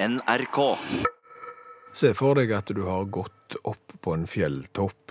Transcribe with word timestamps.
NRK. 0.00 0.78
Se 1.92 2.12
for 2.14 2.38
deg 2.38 2.52
at 2.54 2.70
du 2.70 2.84
har 2.86 3.08
gått 3.10 3.56
opp 3.66 3.96
på 3.98 4.12
en 4.14 4.28
fjelltopp 4.30 5.10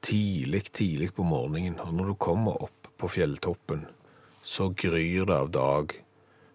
tidlig, 0.00 0.70
tidlig 0.72 1.10
på 1.18 1.26
morgenen, 1.28 1.76
og 1.84 1.92
når 1.92 2.12
du 2.12 2.14
kommer 2.16 2.62
opp 2.64 2.88
på 2.96 3.10
fjelltoppen, 3.12 3.84
så 4.42 4.70
gryr 4.72 5.28
det 5.28 5.36
av 5.36 5.50
dag. 5.52 5.92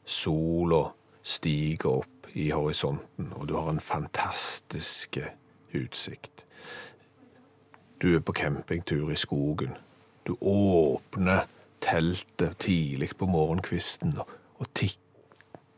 Sola 0.09 0.87
stiger 1.21 2.01
opp 2.01 2.31
i 2.33 2.49
horisonten, 2.49 3.29
og 3.37 3.45
du 3.51 3.53
har 3.59 3.69
en 3.69 3.83
fantastisk 3.83 5.19
utsikt. 5.77 6.47
Du 8.01 8.15
er 8.15 8.25
på 8.25 8.33
campingtur 8.33 9.13
i 9.13 9.21
skogen. 9.21 9.77
Du 10.25 10.33
åpner 10.41 11.45
teltet 11.85 12.57
tidlig 12.57 13.13
på 13.21 13.29
morgenkvisten 13.29 14.17
og, 14.17 14.33
og 14.57 14.73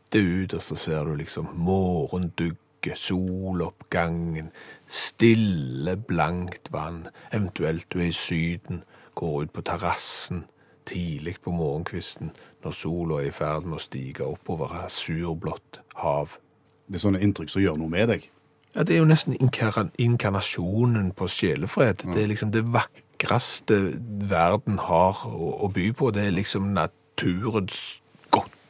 titter 0.10 0.44
ut, 0.44 0.54
og 0.54 0.62
så 0.62 0.76
ser 0.76 1.04
du 1.06 1.16
liksom 1.16 1.50
morgendugge, 1.56 2.96
soloppgangen, 2.96 4.52
stille, 4.88 5.98
blankt 5.98 6.72
vann. 6.72 7.08
Eventuelt 7.34 7.86
du 7.94 8.00
er 8.00 8.10
i 8.10 8.12
Syden, 8.12 8.84
går 9.16 9.44
ut 9.44 9.54
på 9.54 9.62
terrassen 9.62 10.46
tidlig 10.86 11.36
på 11.44 11.52
morgenkvisten 11.52 12.32
når 12.64 12.72
sola 12.72 13.20
er 13.22 13.28
i 13.30 13.32
ferd 13.32 13.68
med 13.68 13.78
å 13.78 13.84
stige 13.84 14.26
oppover 14.26 14.88
surblått 14.90 15.82
hav. 16.02 16.40
Det 16.88 16.98
er 16.98 17.04
sånne 17.04 17.22
inntrykk 17.22 17.52
som 17.52 17.62
gjør 17.62 17.78
noe 17.78 17.90
med 17.90 18.10
deg. 18.10 18.30
Ja, 18.76 18.84
Det 18.84 18.96
er 18.96 19.00
jo 19.00 19.10
nesten 19.10 19.36
inkarnasjonen 19.38 21.12
på 21.12 21.28
sjelefred. 21.28 22.02
Det 22.14 22.24
er 22.24 22.28
liksom 22.28 22.52
det 22.52 22.64
vakreste 22.66 24.00
verden 24.30 24.80
har 24.80 25.22
å, 25.26 25.66
å 25.66 25.70
by 25.70 25.92
på. 25.92 26.12
Det 26.12 26.26
er 26.26 26.32
liksom 26.32 26.74
naturens 26.74 28.02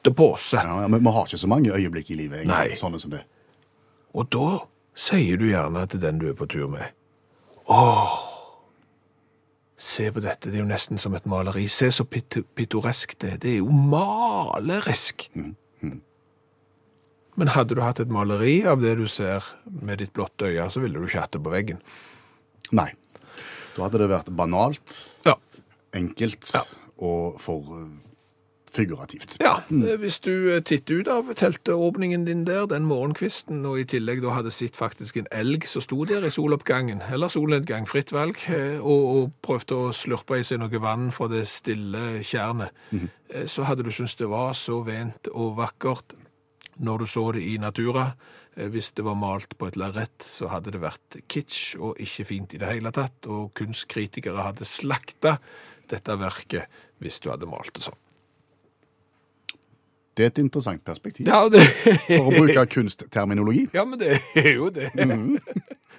godtepose. 0.04 0.58
Ja, 0.58 0.82
ja, 0.82 0.88
men 0.88 1.04
vi 1.04 1.10
har 1.12 1.26
ikke 1.28 1.38
så 1.38 1.48
mange 1.48 1.72
øyeblikk 1.76 2.12
i 2.12 2.16
livet, 2.16 2.40
egentlig, 2.44 2.56
Nei. 2.72 2.76
sånne 2.76 3.00
som 3.00 3.12
det. 3.12 3.24
Og 4.14 4.30
da 4.34 4.60
sier 4.96 5.38
du 5.38 5.46
gjerne 5.50 5.88
til 5.90 6.00
den 6.02 6.20
du 6.20 6.30
er 6.30 6.34
på 6.38 6.48
tur 6.50 6.68
med 6.70 6.90
Åh, 7.70 8.16
se 9.78 10.08
på 10.12 10.20
dette, 10.24 10.50
det 10.50 10.58
er 10.58 10.64
jo 10.64 10.70
nesten 10.72 10.98
som 10.98 11.14
et 11.14 11.26
maleri. 11.30 11.68
Se 11.70 11.92
så 11.94 12.04
pit 12.04 12.40
pittoresk 12.58 13.14
det 13.22 13.34
er. 13.36 13.38
Det 13.38 13.52
er 13.52 13.58
jo 13.60 13.70
malerisk. 13.70 15.28
Men 17.40 17.48
hadde 17.54 17.76
du 17.78 17.82
hatt 17.86 18.00
et 18.02 18.10
maleri 18.12 18.64
av 18.68 18.82
det 18.82 18.96
du 19.00 19.06
ser 19.08 19.46
med 19.70 20.02
ditt 20.02 20.12
blotte 20.18 20.50
øye, 20.50 20.66
så 20.74 20.82
ville 20.82 20.98
du 21.00 21.06
ikke 21.06 21.22
hatt 21.22 21.32
det 21.38 21.44
på 21.46 21.54
veggen. 21.54 21.78
Nei. 22.76 22.90
Da 23.78 23.86
hadde 23.86 24.02
det 24.02 24.10
vært 24.12 24.34
banalt, 24.36 24.98
Ja. 25.26 25.36
enkelt 25.94 26.50
Ja. 26.54 26.64
og 26.98 27.40
for 27.40 27.62
figurativt. 28.72 29.38
Ja, 29.42 29.60
eh, 29.70 29.98
hvis 30.00 30.20
du 30.20 30.52
eh, 30.54 30.62
titter 30.64 31.02
ut 31.02 31.10
av 31.12 31.34
teltåpningen 31.38 32.26
din 32.26 32.46
der 32.48 32.68
den 32.70 32.88
morgenkvisten, 32.90 33.66
og 33.66 33.80
i 33.82 33.88
tillegg 33.90 34.22
da 34.24 34.36
hadde 34.38 34.54
sett 34.54 34.78
faktisk 34.80 35.18
en 35.20 35.30
elg 35.36 35.68
som 35.70 35.84
sto 35.86 36.04
der 36.10 36.26
i 36.26 36.34
soloppgangen, 36.34 37.02
eller 37.12 37.32
solnedgang, 37.34 37.88
fritt 37.90 38.14
valg, 38.16 38.40
eh, 38.54 38.78
og, 38.80 39.06
og 39.16 39.32
prøvde 39.46 39.78
å 39.78 39.94
slurpe 39.96 40.40
i 40.40 40.46
seg 40.48 40.62
noe 40.62 40.82
vann 40.82 41.10
fra 41.16 41.30
det 41.32 41.46
stille 41.50 42.22
tjernet, 42.26 42.76
eh, 42.94 43.48
så 43.50 43.68
hadde 43.70 43.86
du 43.86 43.94
syntes 43.94 44.18
det 44.20 44.30
var 44.30 44.54
så 44.58 44.82
vent 44.88 45.32
og 45.34 45.58
vakkert 45.60 46.18
når 46.80 47.04
du 47.04 47.10
så 47.12 47.32
det 47.36 47.44
i 47.44 47.58
natura. 47.60 48.14
Hvis 48.60 48.90
det 48.98 49.06
var 49.06 49.16
malt 49.16 49.54
på 49.56 49.70
et 49.70 49.78
lerret, 49.80 50.24
så 50.26 50.50
hadde 50.52 50.74
det 50.74 50.82
vært 50.82 51.20
kitsch 51.32 51.78
og 51.80 52.00
ikke 52.02 52.26
fint 52.28 52.56
i 52.56 52.60
det 52.60 52.68
hele 52.68 52.92
tatt, 52.92 53.28
og 53.32 53.54
kunstkritikere 53.56 54.50
hadde 54.50 54.68
slakta 54.68 55.38
dette 55.92 56.18
verket 56.20 56.82
hvis 57.00 57.22
du 57.24 57.30
hadde 57.32 57.48
malt 57.48 57.72
det 57.78 57.86
sånn. 57.88 58.00
Det 60.20 60.26
er 60.26 60.32
et 60.34 60.40
interessant 60.42 60.84
perspektiv. 60.84 61.28
Ja, 61.30 61.46
det 61.48 61.62
For 62.10 62.28
å 62.28 62.32
bruke 62.34 62.66
kunstterminologi. 62.74 63.70
Ja, 63.72 63.86
men 63.88 64.02
det 64.02 64.18
er 64.36 64.50
jo 64.52 64.68
det. 64.68 64.92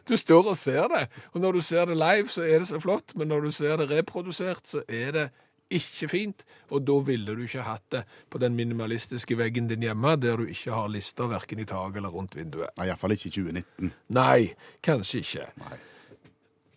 Du 0.09 0.17
står 0.21 0.51
og 0.53 0.57
ser 0.61 0.91
det, 0.93 1.07
og 1.33 1.41
når 1.41 1.57
du 1.57 1.61
ser 1.65 1.89
det 1.89 1.97
live, 1.97 2.29
så 2.33 2.43
er 2.45 2.61
det 2.61 2.69
så 2.69 2.81
flott, 2.83 3.15
men 3.17 3.31
når 3.33 3.47
du 3.47 3.51
ser 3.55 3.81
det 3.81 3.89
reprodusert, 3.93 4.61
så 4.69 4.83
er 4.89 5.13
det 5.17 5.25
ikke 5.71 6.09
fint, 6.11 6.45
og 6.69 6.83
da 6.87 6.97
ville 7.07 7.35
du 7.37 7.45
ikke 7.47 7.65
hatt 7.65 7.85
det 7.95 8.03
på 8.31 8.41
den 8.43 8.57
minimalistiske 8.59 9.39
veggen 9.39 9.69
din 9.71 9.85
hjemme, 9.87 10.17
der 10.21 10.41
du 10.41 10.49
ikke 10.51 10.75
har 10.75 10.91
lister 10.91 11.31
hverken 11.31 11.63
i 11.63 11.69
taket 11.69 12.01
eller 12.03 12.13
rundt 12.13 12.35
vinduet. 12.37 12.75
Nei, 12.77 12.89
Iallfall 12.91 13.15
ikke 13.15 13.31
i 13.31 13.35
2019. 13.39 13.93
Nei, 14.19 14.41
kanskje 14.85 15.23
ikke. 15.23 15.47
Nei. 15.63 15.79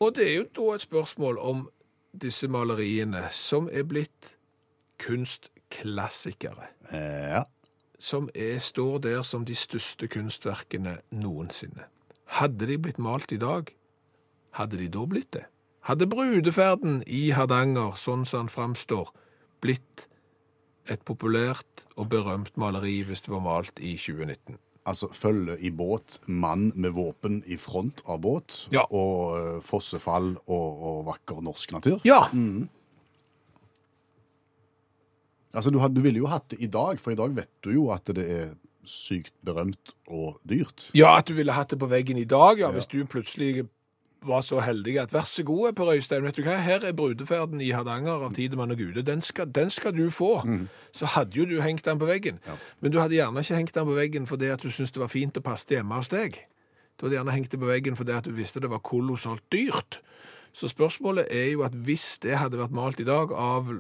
Og 0.04 0.14
det 0.16 0.30
er 0.30 0.36
jo 0.36 0.46
da 0.60 0.76
et 0.76 0.86
spørsmål 0.86 1.42
om 1.42 1.66
disse 2.22 2.48
maleriene, 2.48 3.26
som 3.34 3.70
er 3.72 3.88
blitt 3.90 4.36
kunstklassikere. 5.02 5.53
Eh, 6.92 7.30
Ja. 7.34 7.44
som 8.00 8.30
er, 8.36 8.60
står 8.60 9.00
der 9.02 9.22
som 9.24 9.46
de 9.46 9.56
største 9.56 10.08
kunstverkene 10.08 10.98
noensinne. 11.12 11.86
Hadde 12.26 12.68
de 12.68 12.78
blitt 12.78 12.98
malt 13.00 13.32
i 13.32 13.38
dag, 13.38 13.70
hadde 14.52 14.78
de 14.78 14.88
da 14.88 15.06
blitt 15.06 15.32
det? 15.32 15.46
Hadde 15.88 16.08
brudeferden 16.08 17.04
i 17.08 17.30
Hardanger, 17.32 17.96
sånn 18.00 18.26
som 18.26 18.46
den 18.48 18.50
framstår, 18.50 19.10
blitt 19.62 20.08
et 20.90 21.04
populært 21.06 21.84
og 21.98 22.10
berømt 22.10 22.56
maleri 22.58 23.04
hvis 23.08 23.22
det 23.22 23.32
var 23.32 23.40
malt 23.44 23.80
i 23.80 23.96
2019? 23.98 24.58
Altså 24.86 25.08
følge 25.16 25.56
i 25.64 25.70
båt, 25.72 26.20
mann 26.28 26.72
med 26.76 26.92
våpen 26.92 27.42
i 27.48 27.56
front 27.56 28.02
av 28.06 28.20
båt, 28.20 28.68
Ja. 28.72 28.84
og 28.92 29.38
eh, 29.38 29.62
fossefall 29.64 30.34
og, 30.48 30.84
og 30.84 31.06
vakker 31.08 31.40
norsk 31.42 31.72
natur. 31.72 32.02
Ja! 32.04 32.26
Altså, 35.54 35.70
du, 35.70 35.80
du 35.94 36.02
ville 36.02 36.18
jo 36.18 36.30
hatt 36.32 36.50
det 36.52 36.60
i 36.66 36.68
dag, 36.72 37.00
for 37.00 37.14
i 37.14 37.20
dag 37.20 37.36
vet 37.36 37.50
du 37.64 37.72
jo 37.76 37.90
at 37.94 38.10
det 38.10 38.26
er 38.26 38.54
sykt 38.90 39.34
berømt 39.46 39.94
og 40.12 40.40
dyrt. 40.50 40.90
Ja, 40.98 41.16
at 41.20 41.30
du 41.30 41.38
ville 41.38 41.54
hatt 41.56 41.72
det 41.72 41.80
på 41.80 41.88
veggen 41.92 42.18
i 42.20 42.28
dag, 42.28 42.60
ja, 42.60 42.72
hvis 42.74 42.90
du 42.92 43.04
plutselig 43.06 43.68
var 44.24 44.42
så 44.42 44.62
heldig 44.64 44.98
at 45.02 45.12
vær 45.14 45.26
så 45.28 45.44
god, 45.44 45.74
Per 45.76 45.90
Øystein, 45.94 46.24
vet 46.24 46.38
du 46.40 46.46
hva, 46.46 46.56
her 46.64 46.84
er 46.88 46.94
brudeferden 46.96 47.62
i 47.62 47.74
Hardanger 47.76 48.24
av 48.24 48.32
Tidemann 48.36 48.72
og 48.72 48.80
Gude, 48.80 49.04
den 49.04 49.22
skal, 49.22 49.50
den 49.52 49.70
skal 49.70 49.92
du 49.96 50.10
få. 50.16 50.38
Så 50.96 51.10
hadde 51.12 51.36
jo 51.36 51.46
du 51.46 51.58
hengt 51.62 51.84
den 51.86 52.00
på 52.00 52.08
veggen. 52.08 52.40
Men 52.80 52.92
du 52.92 53.00
hadde 53.02 53.18
gjerne 53.18 53.44
ikke 53.44 53.60
hengt 53.60 53.76
den 53.76 53.90
på 53.90 53.98
veggen 53.98 54.28
fordi 54.30 54.48
at 54.54 54.64
du 54.64 54.72
syntes 54.72 54.96
det 54.96 55.04
var 55.04 55.12
fint 55.12 55.38
å 55.38 55.44
passe 55.44 55.68
hjemme 55.76 56.00
hos 56.00 56.08
deg. 56.12 56.40
Du 56.96 57.06
hadde 57.06 57.18
gjerne 57.20 57.36
hengt 57.36 57.52
det 57.52 57.60
på 57.60 57.68
veggen 57.68 58.00
fordi 58.00 58.16
at 58.16 58.24
du 58.28 58.32
visste 58.38 58.64
det 58.64 58.72
var 58.72 58.80
kolossalt 58.80 59.44
dyrt. 59.52 60.00
Så 60.54 60.72
spørsmålet 60.72 61.28
er 61.34 61.52
jo 61.52 61.64
at 61.68 61.76
hvis 61.76 62.14
det 62.24 62.38
hadde 62.40 62.60
vært 62.62 62.76
malt 62.76 63.04
i 63.04 63.08
dag 63.08 63.34
av 63.36 63.74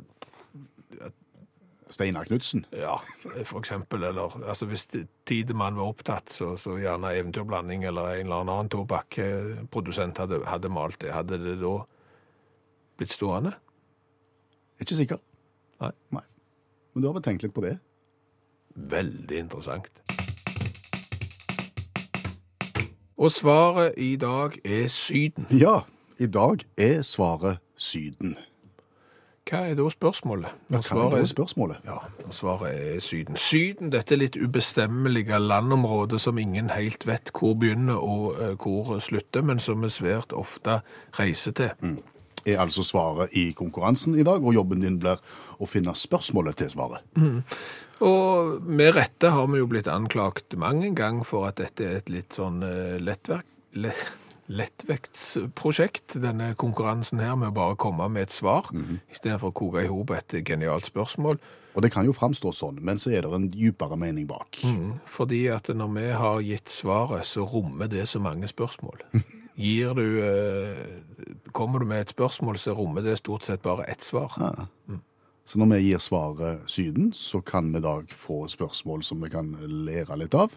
Steinar 1.93 2.25
Knutsen. 2.25 2.65
ja, 2.73 2.97
for 3.45 3.59
eksempel, 3.59 4.03
eller 4.03 4.33
altså 4.47 4.65
hvis 4.65 4.87
Tidemann 5.25 5.77
var 5.77 5.91
opptatt, 5.93 6.33
så, 6.33 6.55
så 6.57 6.77
gjerne 6.81 7.13
Eventyrblanding 7.19 7.85
eller 7.85 8.15
en 8.17 8.25
eller 8.25 8.41
annen 8.41 8.71
tobakkprodusent 8.73 10.17
hadde, 10.17 10.41
hadde 10.49 10.71
malt 10.73 11.01
det. 11.01 11.13
Hadde 11.13 11.37
det 11.43 11.59
da 11.61 11.75
blitt 12.97 13.13
stående? 13.13 13.53
Ikke 14.81 14.97
sikker. 14.97 15.21
Nei. 15.83 15.91
Nei. 16.15 16.25
Men 16.93 17.01
du 17.03 17.09
har 17.09 17.17
vel 17.17 17.25
tenkt 17.25 17.45
litt 17.45 17.53
på 17.53 17.63
det? 17.65 17.77
Veldig 18.75 19.37
interessant. 19.45 19.89
Og 23.17 23.31
svaret 23.31 23.93
i 24.01 24.15
dag 24.17 24.57
er 24.65 24.87
Syden. 24.91 25.45
Ja, 25.53 25.83
i 26.19 26.25
dag 26.25 26.65
er 26.77 27.01
svaret 27.05 27.61
Syden. 27.77 28.35
Hva 29.43 29.59
er 29.67 29.75
da 29.75 29.89
spørsmålet? 29.91 30.55
Hva 30.71 30.79
svaret, 30.85 31.17
er 31.17 31.25
da 31.25 31.29
spørsmålet? 31.29 31.83
ja, 31.87 31.97
svaret 32.31 32.77
er 32.79 33.01
Syden. 33.03 33.37
Syden, 33.39 33.91
dette 33.91 34.15
litt 34.15 34.37
ubestemmelige 34.39 35.39
landområdet 35.41 36.21
som 36.23 36.39
ingen 36.39 36.71
helt 36.71 37.03
vet 37.07 37.33
hvor 37.35 37.57
begynner 37.59 37.99
og 37.99 38.39
eh, 38.39 38.55
hvor 38.55 38.95
slutter, 39.03 39.43
men 39.43 39.59
som 39.59 39.83
vi 39.83 39.91
svært 39.91 40.31
ofte 40.31 40.79
reiser 41.19 41.57
til. 41.59 41.99
Er 42.45 42.59
altså 42.59 42.83
svaret 42.83 43.35
i 43.39 43.51
konkurransen 43.55 44.15
i 44.19 44.23
dag, 44.23 44.43
og 44.43 44.55
jobben 44.55 44.83
din 44.83 44.99
blir 44.99 45.19
å 45.59 45.67
finne 45.67 45.93
spørsmålet 45.95 46.59
til 46.59 46.71
svaret. 46.71 47.03
Og 48.03 48.63
med 48.63 48.95
rette 48.95 49.31
har 49.31 49.47
vi 49.51 49.59
jo 49.61 49.69
blitt 49.71 49.87
anklagt 49.91 50.55
mange 50.59 50.89
en 50.89 50.95
gang 50.95 51.21
for 51.27 51.47
at 51.47 51.59
dette 51.59 51.87
er 51.87 52.01
et 52.01 52.11
litt 52.11 52.35
sånn 52.35 52.63
eh, 52.67 52.99
lettverk, 52.99 53.47
le, 53.79 53.91
lettvektsprosjekt, 54.53 56.17
denne 56.21 56.53
konkurransen 56.59 57.21
her 57.23 57.35
med 57.39 57.51
å 57.51 57.57
bare 57.57 57.77
komme 57.79 58.07
med 58.11 58.27
et 58.27 58.35
svar, 58.35 58.69
i 58.73 59.17
stedet 59.17 59.39
for 59.41 59.51
å 59.51 59.57
koke 59.57 59.83
i 59.83 59.91
hop 59.91 60.13
et 60.15 60.37
genialt 60.45 60.89
spørsmål. 60.89 61.39
Og 61.73 61.81
det 61.81 61.89
kan 61.93 62.05
jo 62.05 62.13
framstå 62.13 62.51
sånn, 62.53 62.81
men 62.85 62.99
så 63.01 63.11
er 63.13 63.25
det 63.25 63.33
en 63.33 63.47
djupere 63.49 63.97
mening 63.97 64.27
bak. 64.29 64.59
Fordi 65.09 65.47
at 65.49 65.71
når 65.73 65.95
vi 65.95 66.09
har 66.21 66.43
gitt 66.45 66.69
svaret, 66.69 67.25
så 67.25 67.47
rommer 67.49 67.89
det 67.89 68.05
så 68.11 68.21
mange 68.21 68.49
spørsmål. 68.49 69.01
Gir 69.55 69.93
du, 69.93 70.05
eh, 70.25 71.41
kommer 71.53 71.79
du 71.79 71.85
med 71.85 72.01
et 72.01 72.13
spørsmål, 72.13 72.57
så 72.57 72.73
rommer 72.73 73.05
det 73.05 73.19
stort 73.19 73.45
sett 73.45 73.61
bare 73.61 73.85
ett 73.85 74.01
svar. 74.01 74.33
Så 75.45 75.59
når 75.59 75.73
vi 75.73 75.89
gir 75.89 75.99
svaret 75.99 76.63
Syden, 76.71 77.11
så 77.13 77.41
kan 77.43 77.67
vi 77.73 77.81
da 77.83 77.97
få 78.07 78.47
spørsmål 78.47 79.03
som 79.03 79.21
vi 79.21 79.29
kan 79.29 79.51
lære 79.85 80.17
litt 80.21 80.33
av. 80.39 80.55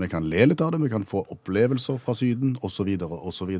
Vi 0.00 0.08
kan 0.08 0.28
le 0.30 0.46
litt 0.50 0.60
av 0.64 0.72
det, 0.72 0.82
vi 0.82 0.92
kan 0.92 1.06
få 1.08 1.24
opplevelser 1.34 1.98
fra 2.00 2.14
Syden, 2.16 2.56
osv., 2.64 2.88
osv. 3.00 3.52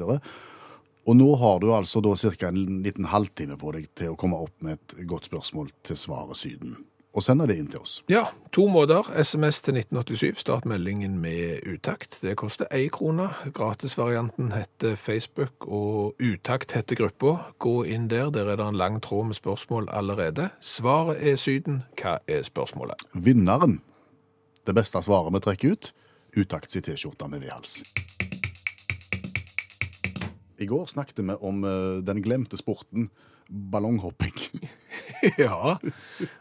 Og 1.09 1.17
nå 1.17 1.29
har 1.41 1.61
du 1.61 1.71
altså 1.73 2.03
da 2.05 2.15
ca. 2.17 2.49
en 2.49 2.83
liten 2.85 3.09
halvtime 3.09 3.57
på 3.61 3.73
deg 3.77 3.89
til 3.97 4.13
å 4.13 4.21
komme 4.21 4.39
opp 4.41 4.55
med 4.65 4.79
et 4.79 5.07
godt 5.09 5.31
spørsmål 5.31 5.73
til 5.87 5.97
svaret 5.97 6.37
Syden. 6.37 6.77
og 7.11 7.25
sender 7.27 7.49
det 7.51 7.57
inn 7.59 7.67
til 7.71 7.83
oss. 7.83 7.97
Ja, 8.11 8.29
to 8.55 8.69
måter. 8.71 9.09
SMS 9.19 9.61
til 9.67 9.75
1987. 9.81 10.39
Start 10.45 10.67
meldingen 10.69 11.17
med 11.19 11.65
utakt. 11.67 12.21
Det 12.23 12.37
koster 12.39 12.71
én 12.71 12.89
krone. 12.95 13.31
Gratisvarianten 13.55 14.53
heter 14.55 14.95
Facebook, 14.95 15.67
og 15.67 16.15
utakt 16.23 16.73
heter 16.77 17.01
gruppa. 17.01 17.53
Gå 17.59 17.83
inn 17.85 18.09
der. 18.09 18.31
Der 18.31 18.47
er 18.53 18.61
det 18.61 18.69
en 18.69 18.79
lang 18.79 19.01
tråd 19.03 19.27
med 19.27 19.41
spørsmål 19.41 19.89
allerede. 19.91 20.51
Svaret 20.61 21.19
er 21.19 21.37
Syden. 21.37 21.83
Hva 21.99 22.21
er 22.29 22.47
spørsmålet? 22.47 23.03
Vinneren, 23.15 23.81
det 24.67 24.75
beste 24.79 25.03
svaret 25.03 25.35
vi 25.35 25.43
trekker 25.43 25.75
ut, 25.75 25.93
utakts 26.37 26.77
i 26.77 26.85
T-skjorta 26.85 27.29
med 27.31 27.45
V-hals. 27.45 27.81
I 30.61 30.69
går 30.69 30.87
snakket 30.93 31.23
vi 31.25 31.37
om 31.41 31.65
eh, 31.65 31.99
den 32.05 32.23
glemte 32.23 32.59
sporten 32.61 33.09
ballonghopping. 33.51 34.37
ja, 35.43 35.77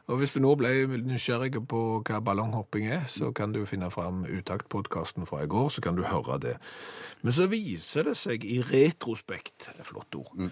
og 0.05 0.19
hvis 0.19 0.35
du 0.35 0.41
nå 0.43 0.53
ble 0.59 0.71
nysgjerrig 1.01 1.55
på 1.69 1.81
hva 2.05 2.19
ballonghopping 2.23 2.89
er, 2.91 3.05
så 3.09 3.31
kan 3.35 3.53
du 3.55 3.63
finne 3.69 3.89
fram 3.93 4.25
Utakt-podkasten 4.29 5.25
fra 5.29 5.43
i 5.43 5.49
går, 5.49 5.71
så 5.73 5.83
kan 5.85 5.97
du 5.97 6.05
høre 6.05 6.37
det. 6.43 6.55
Men 7.25 7.35
så 7.35 7.49
viser 7.51 8.11
det 8.11 8.17
seg 8.19 8.45
i 8.45 8.59
retrospekt, 8.61 9.71
det 9.73 9.85
er 9.85 9.89
flott 9.89 10.19
ord, 10.19 10.51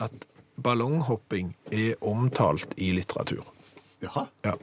at 0.00 0.28
ballonghopping 0.60 1.54
er 1.74 1.98
omtalt 2.06 2.76
i 2.78 2.92
litteratur. 2.94 3.48
Jaha. 4.04 4.28
Ja. 4.46 4.54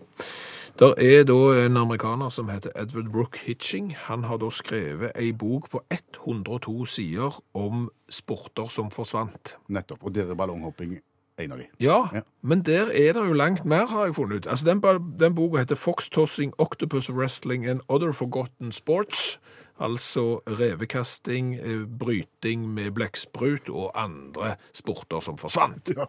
Der 0.79 0.93
er 0.97 1.23
da 1.25 1.65
en 1.65 1.77
amerikaner 1.77 2.29
som 2.29 2.49
heter 2.53 2.69
Edward 2.77 3.09
Brooke 3.11 3.39
Hitching. 3.47 3.95
Han 3.97 4.23
har 4.29 4.37
da 4.37 4.49
skrevet 4.53 5.11
ei 5.17 5.31
bok 5.33 5.69
på 5.73 5.81
102 5.89 6.85
sider 6.85 7.39
om 7.57 7.87
sporter 8.13 8.69
som 8.69 8.91
forsvant. 8.93 9.55
Nettopp. 9.73 10.03
Og 10.05 10.13
der 10.15 10.29
er 10.29 10.37
ballonghopping 10.37 10.99
en 11.41 11.51
av 11.51 11.57
de. 11.57 11.65
Ja, 11.81 11.97
Ja. 12.13 12.21
men 12.43 12.61
der 12.61 12.91
er 12.93 13.13
det 13.13 13.25
jo 13.27 13.33
langt 13.33 13.65
mer, 13.65 13.85
har 13.87 14.05
jeg 14.05 14.15
funnet 14.15 14.37
ut. 14.37 14.47
Altså, 14.47 14.65
den, 14.65 14.81
den 15.19 15.35
boka 15.35 15.57
heter 15.57 15.75
Fox 15.75 16.09
Tossing, 16.09 16.53
Octopus 16.57 17.09
Wrestling 17.09 17.65
and 17.65 17.81
Other 17.89 18.11
Forgotten 18.11 18.71
Sports. 18.71 19.39
Altså 19.79 20.39
revekasting, 20.47 21.55
eh, 21.55 21.85
bryting 21.99 22.69
med 22.73 22.91
blekksprut 22.91 23.69
og 23.69 23.91
andre 24.03 24.55
sporter 24.73 25.19
som 25.21 25.37
forsvant. 25.37 25.89
Ja. 25.97 26.05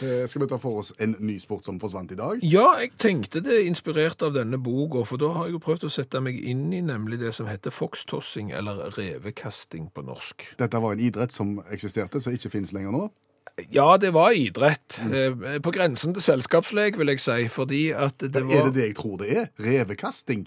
Eh, 0.00 0.24
Skal 0.28 0.42
vi 0.42 0.48
ta 0.50 0.58
for 0.60 0.80
oss 0.82 0.92
en 1.02 1.16
ny 1.20 1.38
sport 1.42 1.66
som 1.66 1.80
forsvant 1.80 2.12
i 2.12 2.18
dag? 2.18 2.42
Ja, 2.44 2.66
jeg 2.80 2.94
tenkte 3.02 3.42
det 3.44 3.62
inspirert 3.66 4.22
av 4.26 4.34
denne 4.36 4.58
boka, 4.62 5.04
for 5.08 5.20
da 5.20 5.32
har 5.34 5.48
jeg 5.48 5.56
jo 5.56 5.62
prøvd 5.66 5.88
å 5.88 5.92
sette 5.92 6.22
meg 6.24 6.40
inn 6.40 6.68
i 6.76 6.82
nemlig 6.84 7.20
det 7.22 7.34
som 7.36 7.48
heter 7.50 7.74
foxtossing, 7.74 8.52
eller 8.56 8.90
revekasting 8.96 9.90
på 9.94 10.04
norsk. 10.06 10.48
Dette 10.60 10.82
var 10.82 10.96
en 10.96 11.04
idrett 11.06 11.36
som 11.36 11.58
eksisterte, 11.72 12.22
som 12.22 12.36
ikke 12.36 12.52
finnes 12.52 12.74
lenger 12.76 12.94
nå. 12.96 13.06
Ja, 13.72 13.96
det 13.96 14.10
var 14.12 14.34
idrett. 14.36 14.98
Mm. 15.00 15.62
På 15.64 15.72
grensen 15.72 16.12
til 16.12 16.24
selskapslek, 16.24 16.98
vil 17.00 17.14
jeg 17.14 17.22
si, 17.24 17.46
fordi 17.48 17.86
at 17.96 18.20
det 18.20 18.42
var... 18.44 18.52
Er 18.52 18.68
det 18.68 18.74
det 18.76 18.88
jeg 18.90 18.96
tror 18.98 19.16
det 19.22 19.30
er? 19.32 19.48
Revekasting? 19.62 20.44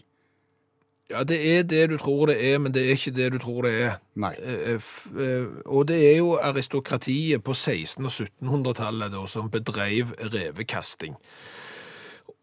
Ja, 1.10 1.24
det 1.26 1.38
er 1.58 1.64
det 1.66 1.88
du 1.90 1.96
tror 1.98 2.28
det 2.30 2.36
er, 2.54 2.60
men 2.62 2.72
det 2.72 2.84
er 2.86 2.92
ikke 2.94 3.12
det 3.18 3.32
du 3.34 3.40
tror 3.42 3.64
det 3.66 3.72
er. 3.82 3.96
Nei. 4.22 4.34
Eh, 4.38 4.76
f- 4.78 5.08
eh, 5.18 5.48
Og 5.66 5.88
det 5.90 5.98
er 6.14 6.18
jo 6.20 6.36
aristokratiet 6.38 7.42
på 7.44 7.52
1600- 7.58 8.06
og 8.06 8.12
1700-tallet 8.46 9.16
som 9.30 9.50
bedrev 9.50 10.14
revekasting. 10.34 11.16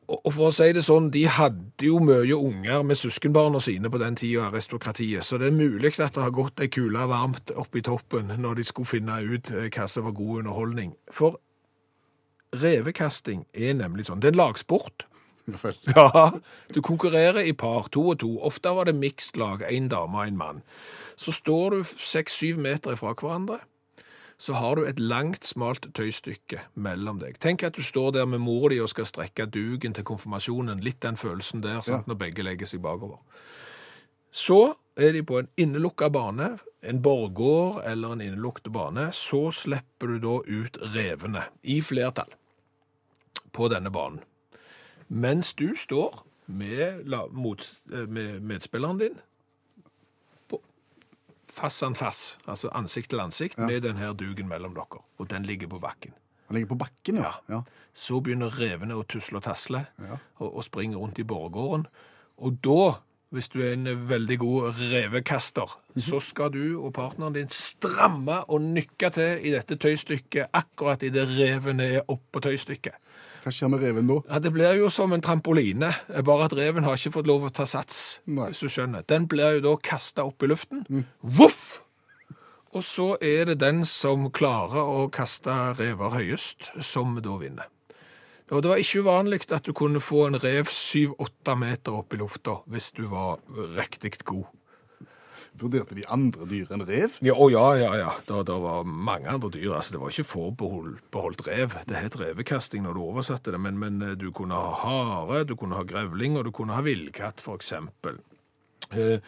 Og 0.08 0.32
for 0.32 0.48
å 0.48 0.54
si 0.54 0.68
det 0.74 0.82
sånn, 0.86 1.08
de 1.10 1.24
hadde 1.26 1.86
jo 1.86 1.98
mye 1.98 2.34
unger 2.38 2.82
med 2.86 2.94
søskenbarna 2.98 3.58
sine 3.62 3.90
på 3.90 3.98
den 3.98 4.14
tida, 4.18 4.44
aristokratiet, 4.50 5.24
så 5.26 5.38
det 5.38 5.48
er 5.48 5.56
mulig 5.56 5.98
at 5.98 6.14
det 6.14 6.22
har 6.22 6.30
gått 6.34 6.60
ei 6.62 6.68
kule 6.70 7.06
varmt 7.10 7.50
opp 7.58 7.74
i 7.74 7.82
toppen 7.82 8.30
når 8.38 8.54
de 8.60 8.64
skulle 8.64 8.86
finne 8.86 9.16
ut 9.26 9.50
eh, 9.50 9.66
hva 9.74 9.86
som 9.90 10.06
var 10.06 10.14
god 10.14 10.38
underholdning. 10.44 10.92
For 11.10 11.38
revekasting 12.54 13.44
er 13.54 13.74
nemlig 13.78 14.06
sånn, 14.08 14.20
det 14.22 14.30
er 14.30 14.36
en 14.36 14.42
lagsport. 14.44 15.06
Ja, 15.96 16.32
du 16.74 16.82
konkurrerer 16.82 17.46
i 17.46 17.52
par, 17.52 17.88
to 17.92 18.08
og 18.10 18.18
to. 18.18 18.32
Ofte 18.42 18.72
var 18.74 18.88
det 18.88 18.96
mixed 18.98 19.38
lag, 19.38 19.62
en 19.70 19.88
dame 19.88 20.18
og 20.18 20.28
en 20.28 20.36
mann. 20.36 20.62
Så 21.16 21.32
står 21.32 21.70
du 21.70 21.84
seks-syv 21.84 22.58
meter 22.58 22.96
fra 22.98 23.14
hverandre, 23.14 23.60
så 24.38 24.52
har 24.52 24.76
du 24.76 24.84
et 24.84 24.98
langt, 25.00 25.46
smalt 25.48 25.86
tøystykke 25.96 26.60
mellom 26.74 27.20
deg. 27.22 27.38
Tenk 27.40 27.62
at 27.64 27.78
du 27.78 27.82
står 27.82 28.10
der 28.18 28.26
med 28.28 28.42
mor 28.44 28.68
di 28.68 28.80
og 28.84 28.90
skal 28.92 29.08
strekke 29.08 29.46
duken 29.48 29.96
til 29.96 30.04
konfirmasjonen. 30.04 30.82
Litt 30.84 31.00
den 31.00 31.16
følelsen 31.16 31.64
der, 31.64 31.80
sant, 31.86 32.04
når 32.10 32.20
begge 32.20 32.44
legger 32.44 32.68
seg 32.68 32.82
bakover. 32.84 33.22
Så 34.36 34.76
er 35.00 35.16
de 35.16 35.22
på 35.24 35.40
en 35.40 35.48
innelukka 35.56 36.10
bane, 36.12 36.58
en 36.84 37.00
borgård 37.02 37.80
eller 37.88 38.12
en 38.12 38.24
innelukket 38.26 38.68
bane. 38.72 39.08
Så 39.16 39.46
slipper 39.56 40.12
du 40.12 40.18
da 40.20 40.36
ut 40.44 40.76
revene, 40.92 41.46
i 41.64 41.80
flertall, 41.80 42.36
på 43.56 43.72
denne 43.72 43.92
banen. 43.92 44.20
Mens 45.08 45.52
du 45.54 45.70
står 45.76 46.24
med, 46.46 47.04
la, 47.06 47.26
mot, 47.30 47.62
eh, 47.92 48.06
med 48.08 48.40
medspilleren 48.40 48.98
din 49.00 49.18
fass 51.56 51.82
an 51.82 51.94
fass, 51.96 52.36
altså 52.44 52.68
ansikt 52.76 53.10
til 53.10 53.22
ansikt, 53.22 53.58
med 53.58 53.80
denne 53.86 54.12
duken 54.18 54.48
mellom 54.48 54.74
dere. 54.76 55.00
Og 55.18 55.30
den 55.30 55.46
ligger 55.48 55.70
på 55.72 55.80
bakken. 55.80 56.12
Den 56.48 56.58
ligger 56.58 56.74
på 56.74 56.78
bakken, 56.84 57.16
ja. 57.22 57.32
ja. 57.48 57.62
Så 57.96 58.20
begynner 58.20 58.52
revene 58.60 58.96
å 58.98 59.06
tusle 59.08 59.40
og 59.40 59.46
tasle 59.48 59.86
Ja. 60.02 60.18
og, 60.38 60.50
og 60.56 60.64
springe 60.66 61.00
rundt 61.00 61.18
i 61.18 61.24
borggården. 61.24 61.86
Og 62.36 62.58
da, 62.64 62.98
hvis 63.32 63.48
du 63.48 63.62
er 63.64 63.72
en 63.72 64.08
veldig 64.08 64.38
god 64.38 64.82
revekaster, 64.92 65.78
så 65.96 66.20
skal 66.20 66.52
du 66.52 66.76
og 66.76 66.92
partneren 66.94 67.34
din 67.34 67.48
stramme 67.50 68.42
og 68.52 68.60
nykke 68.62 69.10
til 69.16 69.48
i 69.48 69.54
dette 69.56 69.78
tøystykket 69.80 70.52
akkurat 70.52 71.02
idet 71.02 71.24
revene 71.38 71.88
er 71.96 72.12
oppå 72.12 72.44
tøystykket. 72.44 73.00
Hva 73.46 73.52
skjer 73.54 73.70
med 73.70 73.78
reven 73.84 74.08
da? 74.10 74.14
Ja, 74.26 74.38
Det 74.42 74.50
blir 74.50 74.72
jo 74.74 74.88
som 74.90 75.12
en 75.14 75.22
trampoline, 75.22 75.92
bare 76.26 76.48
at 76.48 76.54
reven 76.58 76.82
har 76.82 76.96
ikke 76.98 77.12
fått 77.14 77.28
lov 77.30 77.44
å 77.46 77.50
ta 77.54 77.62
sats, 77.62 78.18
Nei. 78.26 78.48
hvis 78.50 78.58
du 78.64 78.66
skjønner. 78.66 79.04
Den 79.06 79.28
blir 79.30 79.60
jo 79.60 79.60
da 79.68 79.74
kasta 79.78 80.24
opp 80.26 80.42
i 80.42 80.48
luften. 80.50 80.82
Voff! 81.22 81.84
Og 82.74 82.82
så 82.82 83.06
er 83.22 83.46
det 83.46 83.60
den 83.62 83.84
som 83.86 84.26
klarer 84.34 84.82
å 84.82 85.06
kaste 85.14 85.54
rever 85.78 86.10
høyest, 86.18 86.72
som 86.82 87.14
da 87.22 87.36
vinner. 87.38 87.70
Og 88.50 88.62
det 88.62 88.72
var 88.72 88.82
ikke 88.82 89.04
uvanlig 89.06 89.44
at 89.54 89.62
du 89.66 89.72
kunne 89.74 90.02
få 90.02 90.26
en 90.26 90.40
rev 90.42 90.66
syv-åtte 90.66 91.54
meter 91.58 91.94
opp 92.02 92.14
i 92.14 92.18
lufta 92.18 92.58
hvis 92.66 92.90
du 92.98 93.04
var 93.10 93.38
riktig 93.78 94.16
god. 94.26 94.50
Vurderte 95.60 95.96
de 95.96 96.06
andre 96.12 96.46
dyr 96.50 96.72
enn 96.74 96.84
rev? 96.88 97.18
Ja, 97.24 97.34
å 97.34 97.50
ja, 97.52 97.66
ja, 97.80 97.92
ja. 98.00 98.14
Det, 98.28 98.42
det 98.50 98.58
var 98.62 98.86
mange 98.86 99.30
andre 99.32 99.50
dyr. 99.54 99.74
altså 99.78 99.96
Det 99.96 100.02
var 100.02 100.14
ikke 100.14 100.30
forbeholdt 100.32 101.46
rev. 101.48 101.76
Det 101.88 102.00
het 102.00 102.20
revekasting 102.20 102.86
når 102.86 102.96
du 102.96 103.04
oversatte 103.06 103.54
det, 103.54 103.60
men, 103.62 103.80
men 103.82 104.00
eh, 104.04 104.16
du 104.18 104.30
kunne 104.36 104.56
ha 104.56 104.72
hare, 104.84 105.44
du 105.48 105.56
kunne 105.56 105.78
ha 105.78 105.86
grevling, 105.88 106.38
og 106.38 106.48
du 106.48 106.54
kunne 106.54 106.76
ha 106.76 106.84
villkatt, 106.84 107.44
eksempel. 107.56 108.20
Eh, 108.92 109.18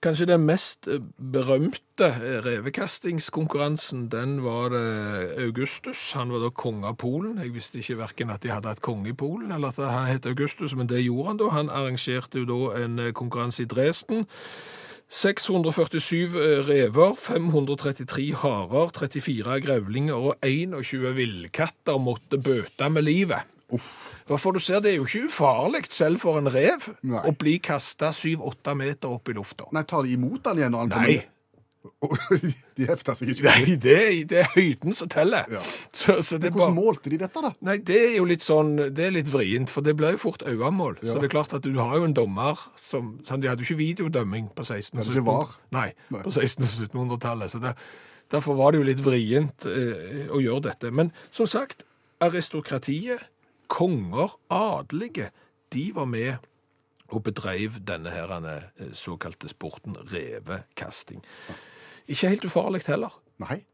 kanskje 0.00 0.26
den 0.26 0.44
mest 0.46 0.86
eh, 0.88 1.00
berømte 1.32 2.06
eh, 2.06 2.38
revekastingskonkurransen, 2.44 4.08
den 4.08 4.44
var 4.44 4.70
Augustus. 5.38 6.12
Han 6.12 6.32
var 6.32 6.44
da 6.44 6.50
konge 6.50 6.86
av 6.86 6.96
Polen. 6.96 7.38
Jeg 7.42 7.54
visste 7.54 7.78
ikke 7.78 7.98
hverken 8.00 8.30
at 8.30 8.42
de 8.42 8.52
hadde 8.52 8.68
hatt 8.68 8.84
konge 8.84 9.10
i 9.10 9.16
Polen, 9.16 9.52
eller 9.52 9.74
at 9.74 9.82
han 9.82 10.08
het 10.08 10.26
Augustus, 10.26 10.74
men 10.76 10.88
det 10.88 11.04
gjorde 11.04 11.28
han 11.28 11.42
da. 11.42 11.52
Han 11.58 11.70
arrangerte 11.70 12.44
jo 12.44 12.48
da 12.48 12.84
en 12.84 13.00
konkurranse 13.12 13.62
i 13.62 13.70
Dresden. 13.70 14.26
647 15.08 16.34
rever, 16.66 17.14
533 17.14 18.32
harer, 18.42 18.90
34 18.96 19.60
grevlinger 19.62 20.14
og 20.32 20.40
21 20.44 21.12
villkatter 21.16 22.00
måtte 22.02 22.40
bøte 22.42 22.88
med 22.90 23.06
livet. 23.06 23.46
Uff. 23.74 24.08
For 24.28 24.54
du 24.54 24.62
ser, 24.62 24.78
det 24.82 24.92
er 24.92 25.00
jo 25.00 25.06
ikke 25.08 25.26
ufarlig 25.26 25.86
selv 25.90 26.20
for 26.22 26.38
en 26.38 26.50
rev 26.50 26.84
Nei. 27.02 27.22
å 27.26 27.32
bli 27.34 27.56
kasta 27.62 28.12
7-8 28.14 28.76
meter 28.78 29.10
opp 29.10 29.30
i 29.30 29.34
lufta. 29.34 29.66
Nei, 29.74 29.82
tar 29.86 30.06
de 30.06 30.14
imot 30.14 30.44
den 30.46 30.62
igjen 30.62 30.74
når 30.74 30.84
han 30.84 30.92
Nei. 30.92 30.98
kommer? 30.98 31.32
de 32.76 32.86
hefta 32.88 33.14
seg 33.18 33.30
ikke. 33.32 33.46
Nei, 33.46 33.76
det, 33.80 33.96
det 34.30 34.40
er 34.42 34.50
høyden 34.54 34.96
som 34.96 35.10
teller. 35.12 35.46
Ja. 35.52 35.62
Så, 35.90 36.18
så 36.26 36.38
det 36.42 36.52
Hvordan 36.54 36.74
bare... 36.74 36.76
målte 36.76 37.12
de 37.12 37.20
dette, 37.20 37.42
da? 37.44 37.52
Nei, 37.66 37.76
det 37.86 37.98
er 38.08 38.16
jo 38.18 38.26
litt 38.28 38.46
sånn, 38.46 38.74
det 38.96 39.06
er 39.08 39.14
litt 39.14 39.30
vrient, 39.32 39.72
for 39.72 39.86
det 39.86 39.96
blir 39.98 40.16
jo 40.16 40.22
fort 40.26 40.44
øyemål. 40.46 40.98
Ja. 41.02 41.12
Så 41.12 41.22
det 41.22 41.30
er 41.30 41.34
klart 41.36 41.54
at 41.56 41.66
du 41.66 41.76
har 41.78 41.96
jo 42.00 42.08
en 42.08 42.16
dommer 42.16 42.66
som, 42.80 43.14
sånn, 43.26 43.44
de 43.44 43.50
hadde 43.52 43.64
jo 43.64 43.70
ikke 43.70 43.82
videodømming 43.82 44.50
på 44.56 44.66
1600 44.66 44.96
Det 44.96 45.06
hadde 45.06 45.22
ikke 45.22 45.28
var. 45.30 45.54
Nei, 45.76 45.88
Nei. 46.14 46.24
på 46.26 46.34
1600 46.34 46.66
og 46.66 46.90
1700-tallet. 46.90 47.54
Så 47.54 47.62
det, 47.62 47.76
derfor 48.34 48.58
var 48.60 48.74
det 48.74 48.82
jo 48.82 48.90
litt 48.90 49.04
vrient 49.04 49.68
eh, 49.70 50.26
å 50.32 50.42
gjøre 50.42 50.68
dette. 50.70 50.92
Men 50.94 51.14
som 51.34 51.48
sagt, 51.50 51.86
aristokratiet, 52.24 53.28
konger, 53.72 54.36
adelige, 54.52 55.32
de 55.74 55.88
var 55.94 56.06
med 56.06 56.36
og 57.14 57.22
bedreiv 57.26 57.80
denne 57.86 58.10
her 58.10 58.32
eh, 58.34 58.92
såkalte 58.92 59.48
sporten 59.48 59.96
revekasting. 60.10 61.22
Ikke 62.08 62.28
helt 62.28 62.44
ufarlig 62.44 62.82
heller, 62.86 63.14
Nei. 63.42 63.64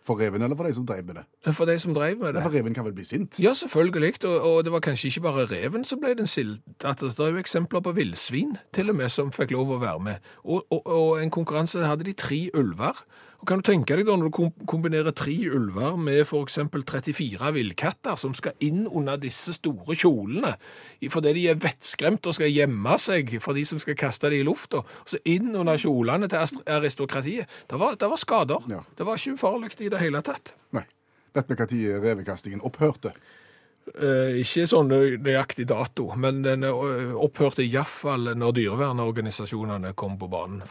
For 0.00 0.16
reven 0.16 0.42
eller 0.42 0.56
for 0.56 0.64
de 0.64 0.72
som 0.74 0.86
drev 0.88 1.04
med 1.04 1.18
det? 1.18 1.54
for 1.54 1.68
de 1.68 1.74
som 1.78 1.92
drev 1.94 2.16
med 2.18 2.32
Nei, 2.32 2.40
Ja, 2.40 2.46
for 2.46 2.54
reven 2.56 2.74
kan 2.74 2.86
vel 2.86 2.94
bli 2.96 3.04
sint? 3.04 3.36
Ja, 3.38 3.52
selvfølgelig. 3.54 4.24
Og, 4.24 4.40
og 4.40 4.64
det 4.64 4.72
var 4.72 4.80
kanskje 4.80 5.10
ikke 5.10 5.20
bare 5.26 5.44
reven 5.50 5.84
som 5.84 6.00
ble 6.00 6.14
den 6.16 6.26
sild. 6.26 6.58
At 6.84 7.02
det 7.04 7.18
er 7.20 7.34
jo 7.34 7.42
eksempler 7.42 7.82
på 7.84 7.92
villsvin 7.92 8.56
til 8.72 8.90
og 8.90 8.96
med 8.96 9.12
som 9.12 9.32
fikk 9.32 9.52
lov 9.52 9.74
å 9.76 9.80
være 9.82 10.00
med. 10.00 10.30
Og, 10.44 10.64
og, 10.72 10.86
og 10.86 11.22
en 11.22 11.30
konkurranse 11.30 11.84
hadde 11.84 12.08
de 12.08 12.16
tre 12.16 12.40
ulver. 12.56 13.04
Og 13.40 13.48
kan 13.48 13.60
du 13.60 13.64
tenke 13.64 13.96
deg 13.96 14.04
da 14.04 14.16
når 14.20 14.28
du 14.28 14.64
kombinerer 14.68 15.14
tre 15.16 15.32
ulver 15.48 15.96
med 15.96 16.26
eksempel 16.44 16.84
34 16.84 17.52
villkatter 17.56 18.18
som 18.20 18.34
skal 18.36 18.52
inn 18.60 18.82
under 18.84 19.16
disse 19.20 19.54
store 19.56 19.96
kjolene, 19.96 20.52
fordi 21.12 21.32
de 21.38 21.46
er 21.48 21.60
vettskremt 21.60 22.28
og 22.28 22.36
skal 22.36 22.52
gjemme 22.52 22.98
seg 23.00 23.32
for 23.40 23.56
de 23.56 23.64
som 23.68 23.80
skal 23.80 23.96
kaste 23.98 24.28
dem 24.28 24.42
i 24.42 24.46
lufta, 24.46 24.84
og 24.84 25.08
så 25.08 25.20
inn 25.24 25.54
under 25.56 25.80
kjolene 25.80 26.28
til 26.28 26.60
aristokratiet. 26.68 27.48
Det 27.70 27.80
var, 27.80 27.96
det 27.96 28.12
var 28.12 28.20
skader. 28.20 28.68
Ja. 28.68 28.84
Det 28.96 29.08
var 29.08 29.16
ikke 29.16 29.38
ufarlig 29.38 29.72
i 29.80 29.88
det 29.92 30.02
hele 30.02 30.20
tatt. 30.26 30.52
Nei. 30.76 30.84
Vet 31.32 31.46
vi 31.48 31.56
når 31.56 32.00
revekastingen 32.02 32.60
opphørte? 32.66 33.14
Eh, 33.90 34.36
ikke 34.42 34.66
sånn 34.70 34.90
nøyaktig 34.92 35.64
dato, 35.70 36.10
men 36.18 36.44
den 36.44 36.66
eh, 36.66 37.14
opphørte 37.16 37.64
iallfall 37.64 38.34
når 38.38 38.58
dyrevernorganisasjonene 38.58 39.94
kom 39.98 40.18
på 40.20 40.28
banen. 40.30 40.62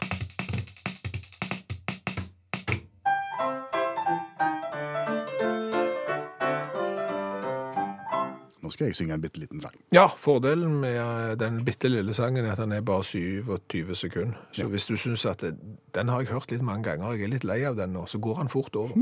Skal 8.80 8.88
jeg 8.88 8.96
synge 8.96 9.12
en 9.18 9.20
bitte 9.20 9.40
liten 9.42 9.60
sang. 9.60 9.74
Ja, 9.92 10.06
fordelen 10.08 10.78
med 10.80 10.96
eh, 10.96 11.34
den 11.40 11.58
bitte 11.66 11.90
lille 11.90 12.14
sangen 12.16 12.46
er 12.46 12.54
at 12.54 12.62
den 12.62 12.72
er 12.72 12.80
bare 12.80 13.04
27 13.04 13.92
sekunder. 13.98 14.38
Så 14.56 14.70
hvis 14.72 14.88
du 14.88 14.94
syns 14.96 15.26
at 15.28 15.44
det, 15.44 15.52
den 15.92 16.08
har 16.08 16.24
jeg 16.24 16.32
hørt 16.32 16.54
litt 16.54 16.64
mange 16.64 16.88
ganger, 16.88 17.12
jeg 17.12 17.28
er 17.28 17.34
litt 17.34 17.44
lei 17.44 17.60
av 17.68 17.76
den 17.76 17.92
nå, 17.92 18.06
så 18.08 18.16
går 18.22 18.40
han 18.40 18.48
fort 18.48 18.78
over. 18.80 18.96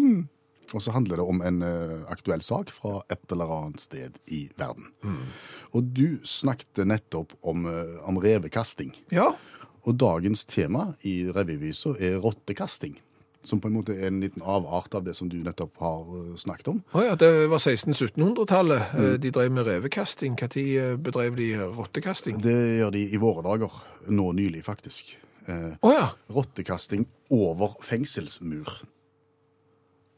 Og 0.75 0.83
så 0.85 0.93
handler 0.93 1.17
det 1.23 1.25
om 1.31 1.39
en 1.47 1.63
uh, 1.65 2.03
aktuell 2.13 2.43
sak 2.45 2.69
fra 2.75 2.99
et 3.09 3.23
eller 3.33 3.49
annet 3.55 3.81
sted 3.81 4.19
i 4.27 4.43
verden. 4.59 4.91
Og 5.73 5.95
du 5.97 6.19
snakket 6.29 6.83
nettopp 6.85 7.33
om, 7.41 7.65
uh, 7.65 8.03
om 8.05 8.19
revekasting. 8.21 8.93
Ja, 9.15 9.31
Og 9.89 9.95
dagens 9.97 10.45
tema 10.45 10.91
i 11.07 11.23
revyvisa 11.33 11.95
er 11.97 12.19
rottekasting. 12.21 12.99
Som 13.49 13.63
på 13.65 13.71
en 13.71 13.79
måte 13.79 13.97
er 13.97 14.11
en 14.11 14.21
liten 14.21 14.45
avart 14.45 14.93
av 14.95 15.07
det 15.07 15.15
som 15.17 15.31
du 15.33 15.39
nettopp 15.45 15.81
har 15.81 16.03
eh, 16.19 16.35
snakket 16.41 16.73
om. 16.75 16.83
Å 16.93 17.05
ja, 17.07 17.15
det 17.21 17.31
var 17.49 17.63
1600-1700-tallet. 17.63 18.93
Mm. 18.93 19.07
De 19.25 19.33
drev 19.35 19.55
med 19.57 19.71
revekasting. 19.71 20.37
Når 20.39 21.01
bedrev 21.05 21.39
de 21.39 21.49
rottekasting? 21.65 22.43
Det 22.45 22.59
gjør 22.83 22.93
de 22.95 23.07
i 23.09 23.23
våre 23.23 23.47
dager. 23.47 23.81
Nå 24.13 24.31
nylig, 24.37 24.67
faktisk. 24.69 25.17
Eh, 25.49 25.73
oh 25.81 25.95
ja. 25.95 26.11
rottekasting 26.29 27.07
over 27.33 27.79
fengselsmur. 27.85 28.83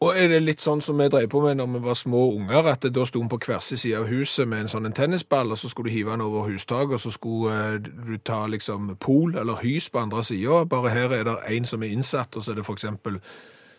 Og 0.00 0.16
er 0.16 0.30
det 0.32 0.38
litt 0.40 0.62
sånn 0.64 0.80
som 0.80 0.96
vi 0.96 1.10
drev 1.12 1.26
på 1.28 1.42
med 1.44 1.58
når 1.58 1.66
vi 1.74 1.80
var 1.84 1.96
små 1.98 2.22
unger, 2.32 2.70
at 2.72 2.86
da 2.88 3.02
sto 3.04 3.20
hun 3.20 3.28
på 3.28 3.36
hver 3.44 3.60
sin 3.60 3.76
side 3.82 3.98
av 3.98 4.06
huset 4.08 4.48
med 4.48 4.64
en 4.64 4.70
sånn 4.72 4.88
en 4.88 4.96
tennisball, 4.96 5.52
og 5.52 5.60
så 5.60 5.68
skulle 5.68 5.90
du 5.90 5.96
hive 5.98 6.14
den 6.14 6.24
over 6.24 6.48
hustaket, 6.48 6.94
og 6.96 7.02
så 7.02 7.12
skulle 7.12 7.56
eh, 7.74 7.90
du 8.08 8.14
ta 8.24 8.46
liksom 8.48 8.94
pol 8.96 9.36
eller 9.36 9.60
hys 9.60 9.90
på 9.92 10.00
andre 10.00 10.24
sida. 10.24 10.62
Bare 10.72 10.94
her 10.94 11.12
er 11.18 11.28
det 11.28 11.36
en 11.52 11.68
som 11.68 11.84
er 11.84 11.92
innsatt, 11.92 12.32
og 12.32 12.46
så 12.46 12.54
er 12.54 12.62
det 12.62 12.64
eksempel 12.72 13.20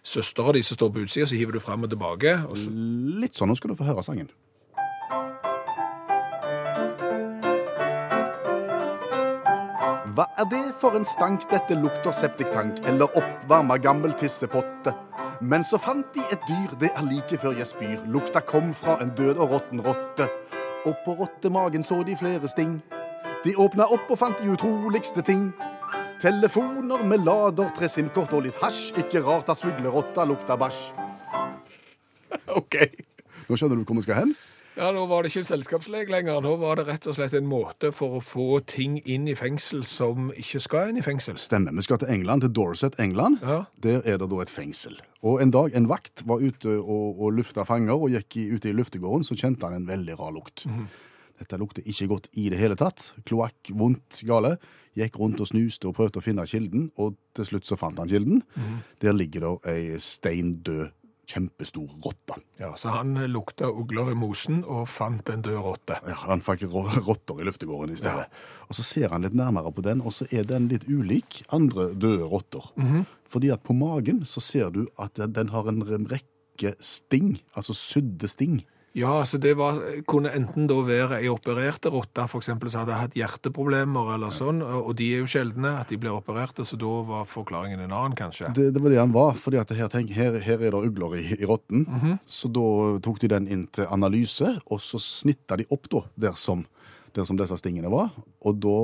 søstera 0.05 0.53
di 0.53 0.61
som 0.61 0.77
står 0.77 0.93
på 0.93 1.07
utsida, 1.07 1.25
så 1.25 1.41
hiver 1.41 1.57
du 1.57 1.59
fram 1.59 1.89
og 1.89 1.89
tilbake. 1.89 2.37
Og 2.45 2.57
så, 2.57 2.69
Litt 3.25 3.37
sånn, 3.37 3.49
nå 3.49 3.57
skal 3.57 3.73
du 3.73 3.79
få 3.81 3.89
høre 3.89 4.05
sangen. 4.05 4.29
Hva 10.11 10.25
er 10.41 10.47
det 10.51 10.73
for 10.81 10.97
en 10.97 11.05
stank? 11.07 11.45
Dette 11.47 11.75
lukter 11.77 12.11
septiktank 12.11 12.81
eller 12.89 13.13
oppvarma 13.15 13.77
gammel 13.79 14.11
tissepotte. 14.19 14.91
Men 15.39 15.63
så 15.63 15.77
fant 15.79 16.09
de 16.15 16.23
et 16.33 16.41
dyr, 16.49 16.73
det 16.81 16.89
er 16.89 17.05
like 17.07 17.37
før 17.39 17.55
jeg 17.55 17.69
spyr. 17.69 18.01
Lukta 18.11 18.41
kom 18.43 18.73
fra 18.75 18.97
en 18.99 19.13
død 19.15 19.39
og 19.39 19.53
råtten 19.53 19.83
rotte. 19.85 20.27
Og 20.83 20.97
på 21.05 21.15
rottemagen 21.21 21.85
så 21.87 22.01
de 22.03 22.17
flere 22.19 22.49
sting. 22.51 22.81
De 23.45 23.55
åpna 23.55 23.87
opp 23.87 24.11
og 24.11 24.19
fant 24.19 24.41
de 24.41 24.51
utroligste 24.51 25.23
ting. 25.23 25.53
Telefoner 26.21 27.05
med 27.07 27.23
lader, 27.23 27.71
tre 27.77 27.87
SIM-kort 27.87 28.35
og 28.35 28.43
litt 28.49 28.59
hasj. 28.59 28.91
Ikke 28.99 29.23
rart 29.23 29.49
at 29.49 29.63
smuglerrotta 29.63 30.27
lukta 30.27 30.59
bæsj. 30.59 30.83
OK. 32.59 32.81
Nå 33.47 33.55
skjønner 33.55 33.79
du 33.79 33.87
hvor 33.87 34.01
vi 34.01 34.09
skal 34.09 34.25
hen? 34.25 34.35
Ja, 34.79 34.87
nå 34.95 35.01
var 35.09 35.23
det 35.23 35.33
ikke 35.33 35.41
en 35.43 35.49
selskapslek 35.49 36.11
lenger. 36.11 36.39
Nå 36.43 36.53
var 36.61 36.79
det 36.79 36.85
rett 36.87 37.07
og 37.11 37.17
slett 37.17 37.33
en 37.35 37.47
måte 37.49 37.89
for 37.91 38.17
å 38.17 38.21
få 38.23 38.61
ting 38.71 39.01
inn 39.03 39.27
i 39.27 39.35
fengsel 39.35 39.83
som 39.87 40.29
ikke 40.31 40.61
skal 40.63 40.93
inn 40.93 41.01
i 41.01 41.03
fengsel. 41.03 41.35
Stemmer. 41.35 41.75
Vi 41.75 41.83
skal 41.83 41.99
til 41.99 42.13
England, 42.13 42.45
til 42.45 42.53
Dorset, 42.55 42.95
England. 43.03 43.41
Ja. 43.43 43.57
Der 43.83 43.99
er 44.07 44.21
det 44.21 44.29
da 44.31 44.39
et 44.39 44.53
fengsel. 44.53 44.95
Og 45.27 45.43
en 45.43 45.51
dag 45.51 45.75
en 45.75 45.89
vakt 45.91 46.23
var 46.25 46.39
ute 46.39 46.77
og, 46.79 47.19
og 47.19 47.35
lufta 47.35 47.65
fanger, 47.67 47.99
og 47.99 48.15
gikk 48.15 48.39
i, 48.39 48.47
ute 48.55 48.71
i 48.71 48.75
luftegården, 48.77 49.27
så 49.27 49.35
kjente 49.37 49.67
han 49.67 49.81
en 49.81 49.89
veldig 49.91 50.15
rar 50.21 50.31
lukt. 50.37 50.63
Dette 51.41 51.57
lukter 51.59 51.83
ikke 51.89 52.07
godt 52.07 52.31
i 52.39 52.47
det 52.53 52.59
hele 52.61 52.77
tatt. 52.79 53.09
Kloakk, 53.27 53.73
vondt, 53.75 54.21
gale. 54.29 54.55
Gikk 54.97 55.19
rundt 55.19 55.39
og 55.43 55.47
snuste 55.51 55.87
og 55.89 55.97
prøvde 55.99 56.19
å 56.21 56.23
finne 56.23 56.47
kilden, 56.47 56.89
og 56.95 57.19
til 57.35 57.47
slutt 57.51 57.67
så 57.67 57.77
fant 57.79 57.99
han 57.99 58.09
kilden. 58.11 58.43
Der 59.03 59.15
ligger 59.17 59.45
det 59.49 59.53
ei 59.73 59.99
stein 60.03 60.61
død, 60.63 60.91
kjempestor 61.31 61.87
rotte. 62.05 62.37
Ja, 62.59 62.73
Så 62.77 62.91
han 62.93 63.13
lukta 63.31 63.69
ugler 63.71 64.11
i 64.11 64.15
mosen 64.17 64.63
og 64.65 64.87
fant 64.91 65.29
en 65.33 65.41
død 65.45 65.59
rotte. 65.65 65.97
Ja, 66.07 66.15
han 66.27 66.41
fikk 66.45 66.65
ro- 66.71 66.85
rotter 67.07 67.39
i 67.41 67.47
luftegården 67.47 67.93
i 67.95 67.99
stedet. 67.99 68.27
Og 68.69 68.75
så 68.77 68.83
ser 68.87 69.09
han 69.15 69.23
litt 69.25 69.33
nærmere 69.37 69.71
på 69.73 69.81
den, 69.85 70.01
og 70.01 70.11
så 70.15 70.27
er 70.31 70.43
den 70.49 70.67
litt 70.71 70.83
ulik 70.89 71.41
andre 71.51 71.89
døde 71.93 72.27
rotter. 72.31 72.67
Fordi 73.31 73.49
at 73.55 73.63
på 73.63 73.73
magen 73.77 74.25
så 74.27 74.41
ser 74.43 74.69
du 74.75 74.85
at 74.99 75.15
den 75.33 75.49
har 75.55 75.67
en 75.71 75.81
rekke 76.11 76.75
sting, 76.83 77.39
altså 77.55 77.73
sydde 77.73 78.27
sting. 78.27 78.61
Ja, 78.93 79.25
så 79.25 79.37
det 79.39 79.53
var, 79.55 79.77
kunne 80.09 80.33
enten 80.35 80.65
da 80.67 80.75
være 80.83 81.21
ei 81.21 81.29
opererte 81.31 81.91
rotte, 81.93 82.25
for 82.27 82.43
eksempel, 82.43 82.67
som 82.71 82.83
hadde 82.83 82.97
hatt 82.99 83.15
hjerteproblemer 83.15 84.09
eller 84.17 84.33
sånn, 84.35 84.59
og 84.61 84.91
de 84.99 85.07
er 85.15 85.23
jo 85.23 85.29
sjeldne 85.31 85.77
at 85.79 85.93
de 85.93 85.99
blir 86.01 86.11
opererte, 86.11 86.65
så 86.67 86.75
da 86.79 86.97
var 87.07 87.29
forklaringen 87.31 87.79
en 87.79 87.95
annen, 87.95 88.17
kanskje. 88.19 88.51
Det, 88.57 88.67
det 88.75 88.83
var 88.83 88.91
det 88.91 88.99
han 88.99 89.15
var, 89.15 89.39
fordi 89.39 89.61
at 89.61 89.71
her, 89.77 89.87
tenk, 89.93 90.11
her, 90.15 90.35
her 90.43 90.59
er 90.59 90.75
det 90.75 90.83
ugler 90.91 91.15
i, 91.21 91.23
i 91.37 91.47
rotten. 91.47 91.85
Så 92.27 92.51
da 92.51 92.67
tok 93.03 93.23
de 93.23 93.31
den 93.31 93.47
inn 93.47 93.63
til 93.71 93.87
analyse, 93.87 94.57
og 94.67 94.83
så 94.83 94.99
snitta 94.99 95.61
de 95.61 95.69
opp 95.71 95.87
da, 95.91 96.03
der 96.27 96.35
som, 96.39 96.65
der 97.15 97.25
som 97.27 97.37
disse 97.39 97.57
stingene 97.59 97.89
var. 97.91 98.11
Og 98.47 98.59
da 98.63 98.75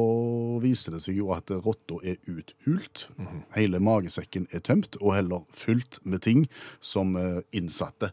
viser 0.63 0.96
det 0.98 1.01
seg 1.05 1.19
jo 1.22 1.31
at 1.36 1.51
rotta 1.63 2.00
er 2.03 2.17
uthult. 2.27 3.07
Hele 3.55 3.79
magesekken 3.84 4.48
er 4.51 4.63
tømt, 4.65 4.98
og 5.01 5.15
heller 5.15 5.46
fylt 5.55 6.00
med 6.03 6.24
ting 6.25 6.46
som 6.84 7.15
eh, 7.19 7.41
innsatte 7.55 8.12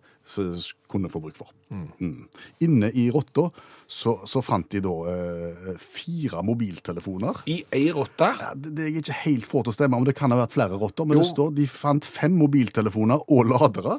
kunne 0.89 1.11
få 1.13 1.21
bruk 1.21 1.37
for. 1.37 1.51
Mm. 1.75 2.29
Inne 2.65 2.89
i 2.97 3.09
rotta 3.13 3.49
så, 3.91 4.15
så 4.31 4.41
fant 4.45 4.71
de 4.73 4.81
da 4.85 4.95
eh, 5.13 5.75
fire 5.83 6.41
mobiltelefoner. 6.47 7.43
I 7.51 7.59
ei 7.75 7.89
rotte? 7.93 8.31
Ja, 8.41 8.53
det, 8.57 8.73
det 8.79 8.87
er 8.87 9.01
ikke 9.03 9.19
helt 9.25 9.49
få 9.49 9.65
til 9.67 9.75
å 9.75 9.77
stemme, 9.77 9.99
men 9.99 10.09
det 10.09 10.17
kan 10.17 10.33
ha 10.33 10.39
vært 10.41 10.57
flere 10.57 10.79
rotter. 10.81 11.09
Men 11.09 11.19
Jo. 11.19 11.25
det 11.25 11.33
står 11.35 11.55
de 11.59 11.67
fant 11.71 12.07
fem 12.09 12.37
mobiltelefoner 12.41 13.27
og 13.29 13.51
ladere. 13.53 13.99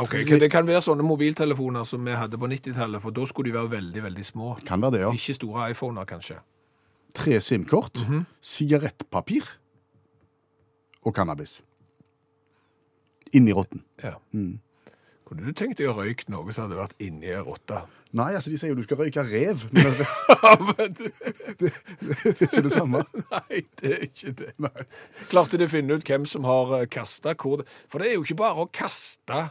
Ok, 0.00 0.14
Det 0.40 0.48
kan 0.50 0.66
være 0.66 0.80
sånne 0.82 1.04
mobiltelefoner 1.04 1.84
som 1.84 2.04
vi 2.06 2.14
hadde 2.16 2.38
på 2.40 2.48
90-tallet, 2.48 3.02
for 3.02 3.12
da 3.12 3.26
skulle 3.28 3.50
de 3.50 3.58
være 3.58 3.70
veldig, 3.74 4.02
veldig 4.06 4.24
små. 4.24 4.54
Kan 4.66 4.80
være 4.82 4.96
det, 4.96 5.00
ja. 5.04 5.12
Ikke 5.12 5.34
store 5.36 5.70
iPhoner, 5.70 6.08
kanskje. 6.08 6.38
Tre 7.14 7.40
SIM-kort, 7.44 8.00
sigarettpapir 8.40 9.50
og 11.04 11.14
cannabis. 11.14 11.60
Inni 13.36 13.52
rotten. 13.52 13.84
Ja. 14.02 14.14
Kunne 14.32 15.48
du 15.48 15.52
tenkt 15.56 15.78
deg 15.80 15.88
å 15.88 15.96
røyke 15.96 16.28
noe 16.32 16.52
som 16.52 16.66
hadde 16.66 16.78
vært 16.80 16.96
inni 17.00 17.28
ei 17.32 17.40
rotte? 17.44 17.82
Nei, 18.16 18.34
altså 18.36 18.50
de 18.52 18.58
sier 18.60 18.72
jo 18.72 18.76
du 18.76 18.84
skal 18.84 18.98
røyke 19.00 19.22
rev, 19.24 19.62
men 19.72 19.94
det, 19.96 20.08
det, 20.98 21.12
det, 21.60 21.70
det 21.70 22.32
er 22.32 22.42
ikke 22.48 22.64
det 22.66 22.72
samme. 22.74 23.00
Nei, 23.34 23.62
det 23.80 23.92
er 23.92 24.04
ikke 24.08 24.34
det. 24.40 24.52
Klarte 25.30 25.60
de 25.60 25.68
å 25.68 25.72
finne 25.72 25.96
ut 25.96 26.08
hvem 26.08 26.28
som 26.28 26.48
har 26.48 26.74
kasta 26.92 27.32
hvor 27.36 27.64
For 27.88 28.00
det 28.00 28.10
er 28.10 28.18
jo 28.18 28.24
ikke 28.26 28.40
bare 28.42 28.64
å 28.64 28.68
kaste 28.72 29.46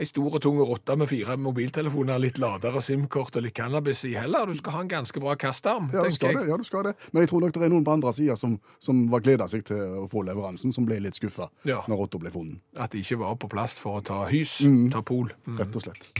ei 0.00 0.06
stor 0.08 0.38
og 0.38 0.40
tung 0.40 0.56
rotte 0.64 0.94
med 0.96 1.08
fire 1.10 1.34
mobiltelefoner, 1.36 2.16
litt 2.22 2.38
lader 2.40 2.72
og 2.78 2.82
SIM-kort 2.82 3.36
og 3.36 3.42
litt 3.44 3.52
cannabis 3.58 4.04
i 4.08 4.14
heller. 4.16 4.46
Du 4.48 4.56
skal 4.56 4.72
ha 4.72 4.80
en 4.86 4.88
ganske 4.88 5.20
bra 5.20 5.34
kastarm, 5.36 5.90
Ja, 5.92 6.00
du 6.00 6.08
tenker 6.08 6.30
jeg. 6.32 6.38
det, 6.38 6.48
ja, 6.48 6.56
du 6.56 6.64
skal 6.64 6.86
det. 6.88 6.94
Men 7.12 7.20
jeg 7.26 7.28
tror 7.28 7.40
nok 7.44 7.52
det 7.52 7.62
er 7.66 7.68
noen 7.74 7.84
på 7.84 7.92
andre 7.92 8.12
sida 8.16 8.36
som, 8.40 8.54
som 8.80 9.02
var 9.12 9.20
gleda 9.20 9.48
seg 9.52 9.66
til 9.68 9.76
å 10.00 10.06
få 10.08 10.24
leveransen, 10.24 10.72
som 10.72 10.86
ble 10.88 10.96
litt 11.04 11.14
skuffa 11.20 11.50
Ja. 11.68 11.82
når 11.88 11.96
rotta 12.06 12.18
ble 12.22 12.32
funnet. 12.32 12.62
At 12.76 12.92
de 12.96 13.02
ikke 13.04 13.18
var 13.20 13.36
på 13.36 13.50
plass 13.52 13.76
for 13.78 14.00
å 14.00 14.04
ta 14.04 14.22
hys, 14.32 14.62
ta 14.94 15.02
pol. 15.04 15.28
Mm. 15.46 15.58
Rett 15.60 15.76
og 15.76 15.82
slett. 15.84 16.12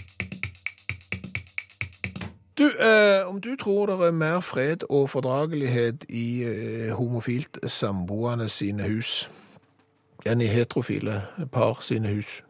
Du, 2.54 2.66
eh, 2.68 3.24
om 3.26 3.40
du 3.40 3.56
tror 3.56 3.86
det 3.88 3.96
er 4.06 4.12
mer 4.12 4.40
fred 4.44 4.84
og 4.90 5.08
fordragelighet 5.10 6.04
i 6.12 6.44
eh, 6.44 6.92
homofilt 6.94 7.56
samboende 7.64 8.50
sine 8.52 8.84
hus 8.84 9.28
enn 10.28 10.44
i 10.44 10.46
heterofile 10.52 11.22
par 11.50 11.80
sine 11.82 12.12
hus? 12.12 12.42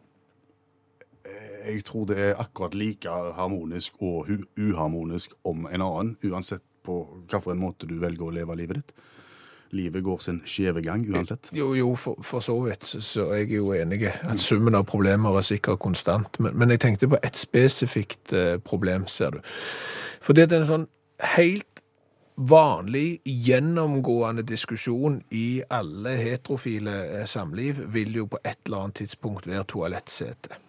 Jeg 1.65 1.85
tror 1.87 2.05
det 2.09 2.19
er 2.19 2.39
akkurat 2.41 2.75
like 2.75 3.09
harmonisk 3.37 4.01
og 4.01 4.29
uharmonisk 4.57 5.33
om 5.43 5.67
en 5.71 5.81
annen, 5.81 6.15
uansett 6.23 6.63
på 6.83 7.01
hvilken 7.29 7.59
måte 7.61 7.87
du 7.87 7.97
velger 8.01 8.27
å 8.27 8.33
leve 8.35 8.55
livet 8.59 8.81
ditt. 8.81 8.95
Livet 9.73 10.03
går 10.05 10.19
sin 10.21 10.41
skjeve 10.45 10.83
gang 10.85 11.01
uansett. 11.09 11.49
Jo, 11.55 11.71
jo, 11.73 11.95
for, 11.97 12.19
for 12.21 12.45
så 12.45 12.53
vidt, 12.61 12.85
så 12.85 13.31
er 13.33 13.45
jeg 13.45 13.55
jo 13.57 13.71
enig 13.73 14.03
at 14.11 14.41
summen 14.41 14.77
av 14.77 14.85
problemer 14.85 15.39
er 15.39 15.47
sikkert 15.47 15.81
konstant. 15.81 16.37
Men, 16.37 16.53
men 16.59 16.75
jeg 16.75 16.83
tenkte 16.83 17.09
på 17.09 17.17
et 17.25 17.39
spesifikt 17.39 18.35
eh, 18.37 18.57
problem, 18.61 19.07
ser 19.09 19.33
du. 19.33 19.39
For 20.21 20.37
det 20.37 20.51
er 20.51 20.59
en 20.59 20.69
sånn 20.69 20.85
helt 21.33 21.81
vanlig 22.35 23.21
gjennomgående 23.25 24.45
diskusjon 24.45 25.19
i 25.33 25.63
alle 25.69 26.15
heterofile 26.21 26.95
eh, 27.07 27.25
samliv 27.29 27.81
vil 27.93 28.13
jo 28.21 28.27
på 28.29 28.41
et 28.43 28.57
eller 28.65 28.85
annet 28.85 29.01
tidspunkt 29.03 29.49
være 29.49 29.65
toalettsete. 29.73 30.61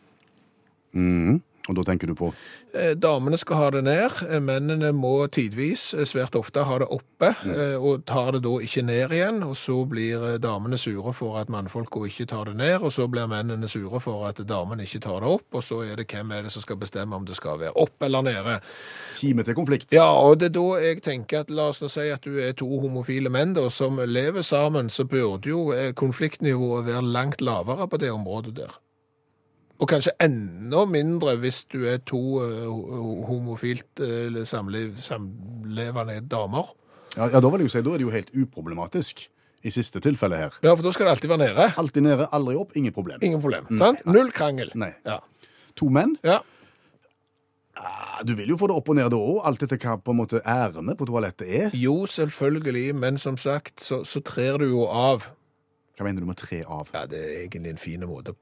Mhm. 0.94 1.42
Og 1.68 1.78
da 1.78 1.82
tenker 1.88 2.10
du 2.10 2.14
på 2.18 2.32
Eh, 2.74 2.94
Damene 2.98 3.38
skal 3.38 3.56
ha 3.56 3.66
det 3.70 3.84
ned, 3.86 4.10
eh, 4.28 4.40
mennene 4.42 4.90
må 4.92 5.12
tidvis, 5.30 5.94
eh, 5.94 6.02
svært 6.04 6.34
ofte, 6.34 6.64
ha 6.66 6.78
det 6.78 6.88
oppe, 6.90 7.30
mm. 7.44 7.78
og 7.78 8.04
tar 8.06 8.32
det 8.32 8.42
da 8.42 8.54
ikke 8.58 8.82
ned 8.82 9.14
igjen, 9.14 9.42
og 9.46 9.54
så 9.54 9.76
blir 9.86 10.38
damene 10.42 10.78
sure 10.78 11.12
for 11.14 11.38
at 11.38 11.48
mannfolka 11.48 12.02
ikke 12.08 12.26
tar 12.26 12.50
det 12.50 12.56
ned, 12.56 12.82
og 12.82 12.90
så 12.92 13.06
blir 13.08 13.30
mennene 13.30 13.68
sure 13.70 14.00
for 14.00 14.26
at 14.26 14.42
damene 14.42 14.82
ikke 14.82 15.00
tar 15.06 15.20
det 15.22 15.30
opp, 15.36 15.46
og 15.54 15.62
så 15.62 15.84
er 15.86 15.96
det 15.96 16.08
hvem 16.10 16.32
er 16.32 16.42
det 16.42 16.52
som 16.52 16.62
skal 16.62 16.76
bestemme 16.76 17.14
om 17.14 17.24
det 17.24 17.36
skal 17.36 17.60
være 17.62 17.76
opp 17.76 18.02
eller 18.02 18.22
nede. 18.22 18.60
kime 19.14 19.44
til 19.44 19.54
konflikt. 19.54 19.92
Ja, 19.92 20.10
og 20.10 20.40
det 20.40 20.50
er 20.50 20.58
da 20.58 20.80
jeg 20.82 21.02
tenker 21.02 21.40
at 21.40 21.50
la 21.50 21.68
oss 21.70 21.80
nå 21.80 21.88
si 21.88 22.08
at 22.10 22.24
du 22.24 22.40
er 22.42 22.52
to 22.52 22.66
homofile 22.66 23.30
menn 23.30 23.54
da, 23.54 23.68
som 23.70 24.02
lever 24.02 24.42
sammen, 24.42 24.90
så 24.90 25.06
burde 25.06 25.46
jo 25.48 25.70
konfliktnivået 25.94 26.86
være 26.86 27.02
langt 27.02 27.40
lavere 27.40 27.88
på 27.88 27.96
det 27.96 28.10
området 28.10 28.56
der. 28.56 28.83
Og 29.84 29.88
kanskje 29.90 30.14
enda 30.24 30.86
mindre 30.88 31.34
hvis 31.42 31.66
du 31.68 31.82
er 31.90 31.98
to 32.08 32.18
uh, 32.40 33.24
homofilt 33.28 34.00
uh, 34.00 34.38
samliv, 34.48 34.94
samlevende 35.04 36.22
damer. 36.24 36.70
Ja, 37.18 37.26
ja, 37.28 37.42
da 37.44 37.50
vil 37.52 37.60
jeg 37.60 37.68
jo 37.68 37.72
si, 37.74 37.82
da 37.84 37.92
er 37.92 38.00
det 38.00 38.06
jo 38.06 38.14
helt 38.14 38.30
uproblematisk 38.32 39.26
i 39.64 39.72
siste 39.74 40.00
tilfelle 40.04 40.38
her. 40.40 40.56
Ja, 40.64 40.72
for 40.72 40.86
da 40.86 40.92
skal 40.94 41.10
det 41.10 41.12
alltid 41.18 41.34
være 41.34 41.42
nede. 41.42 41.68
Alltid 41.80 42.06
nede, 42.06 42.30
aldri 42.32 42.56
opp, 42.56 42.72
ingen 42.80 42.96
problem. 42.96 43.20
Ingen 43.20 43.44
problem, 43.44 43.68
sant? 43.76 44.00
Null 44.08 44.32
krangel. 44.32 44.72
Nei. 44.80 44.94
Ja. 45.04 45.20
To 45.76 45.90
menn, 45.92 46.16
ja. 46.24 46.38
ja, 47.76 47.94
du 48.24 48.32
vil 48.38 48.54
jo 48.54 48.58
få 48.60 48.70
det 48.70 48.78
opp 48.80 48.88
og 48.88 48.96
ned 48.96 49.12
da 49.12 49.20
òg, 49.20 49.42
alt 49.50 49.66
etter 49.66 49.80
hva 49.84 49.98
på 50.00 50.14
en 50.14 50.20
måte 50.22 50.40
ærene 50.48 50.96
på 50.96 51.08
toalettet 51.10 51.44
er. 51.60 51.76
Jo, 51.76 52.06
selvfølgelig, 52.08 52.86
men 53.04 53.20
som 53.20 53.36
sagt, 53.36 53.84
så, 53.84 54.00
så 54.08 54.24
trer 54.24 54.64
du 54.64 54.70
jo 54.70 54.88
av. 54.88 55.28
Hva 55.98 56.08
mener 56.08 56.24
du 56.24 56.32
med 56.32 56.40
tre 56.40 56.64
av? 56.64 56.88
Ja, 56.96 57.04
det 57.10 57.20
er 57.20 57.36
egentlig 57.44 57.76
en 57.76 57.84
fin 57.84 58.08
måte 58.08 58.32
å 58.32 58.40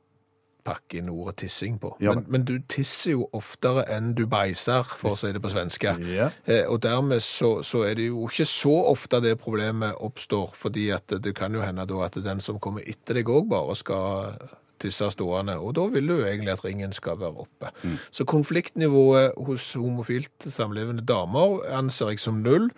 pakke 0.64 1.00
inn 1.00 1.10
ordet 1.12 1.36
tissing 1.42 1.78
på. 1.82 1.92
Ja, 2.02 2.14
men, 2.16 2.24
men 2.28 2.46
du 2.48 2.54
tisser 2.70 3.16
jo 3.16 3.28
oftere 3.36 3.84
enn 3.92 4.12
du 4.18 4.24
beiser, 4.30 4.86
for 4.98 5.16
å 5.16 5.20
si 5.20 5.32
det 5.34 5.42
på 5.42 5.52
svenske. 5.52 5.94
Ja. 6.12 6.30
Eh, 6.46 6.64
og 6.68 6.82
dermed 6.86 7.22
så, 7.24 7.54
så 7.66 7.84
er 7.88 7.98
det 7.98 8.08
jo 8.10 8.26
ikke 8.28 8.48
så 8.48 8.74
ofte 8.92 9.22
det 9.24 9.36
problemet 9.42 9.98
oppstår, 10.00 10.56
fordi 10.58 10.88
at 10.94 11.14
det 11.22 11.34
kan 11.38 11.54
jo 11.54 11.64
hende 11.64 11.86
da 11.88 12.02
at 12.06 12.18
den 12.22 12.42
som 12.44 12.60
kommer 12.62 12.84
etter 12.86 13.20
deg 13.20 13.30
òg 13.32 13.48
bare 13.52 13.78
skal 13.78 14.34
tisse 14.82 15.08
stående, 15.14 15.56
og 15.58 15.74
da 15.78 15.86
vil 15.92 16.08
du 16.08 16.14
jo 16.20 16.26
egentlig 16.26 16.52
at 16.54 16.64
ringen 16.64 16.92
skal 16.96 17.18
være 17.20 17.44
oppe. 17.46 17.70
Så 18.10 18.26
konfliktnivået 18.28 19.36
hos 19.46 19.72
homofilt 19.78 20.48
samlevende 20.50 21.04
damer 21.06 21.60
anser 21.72 22.12
jeg 22.12 22.22
som 22.22 22.42
null. 22.44 22.70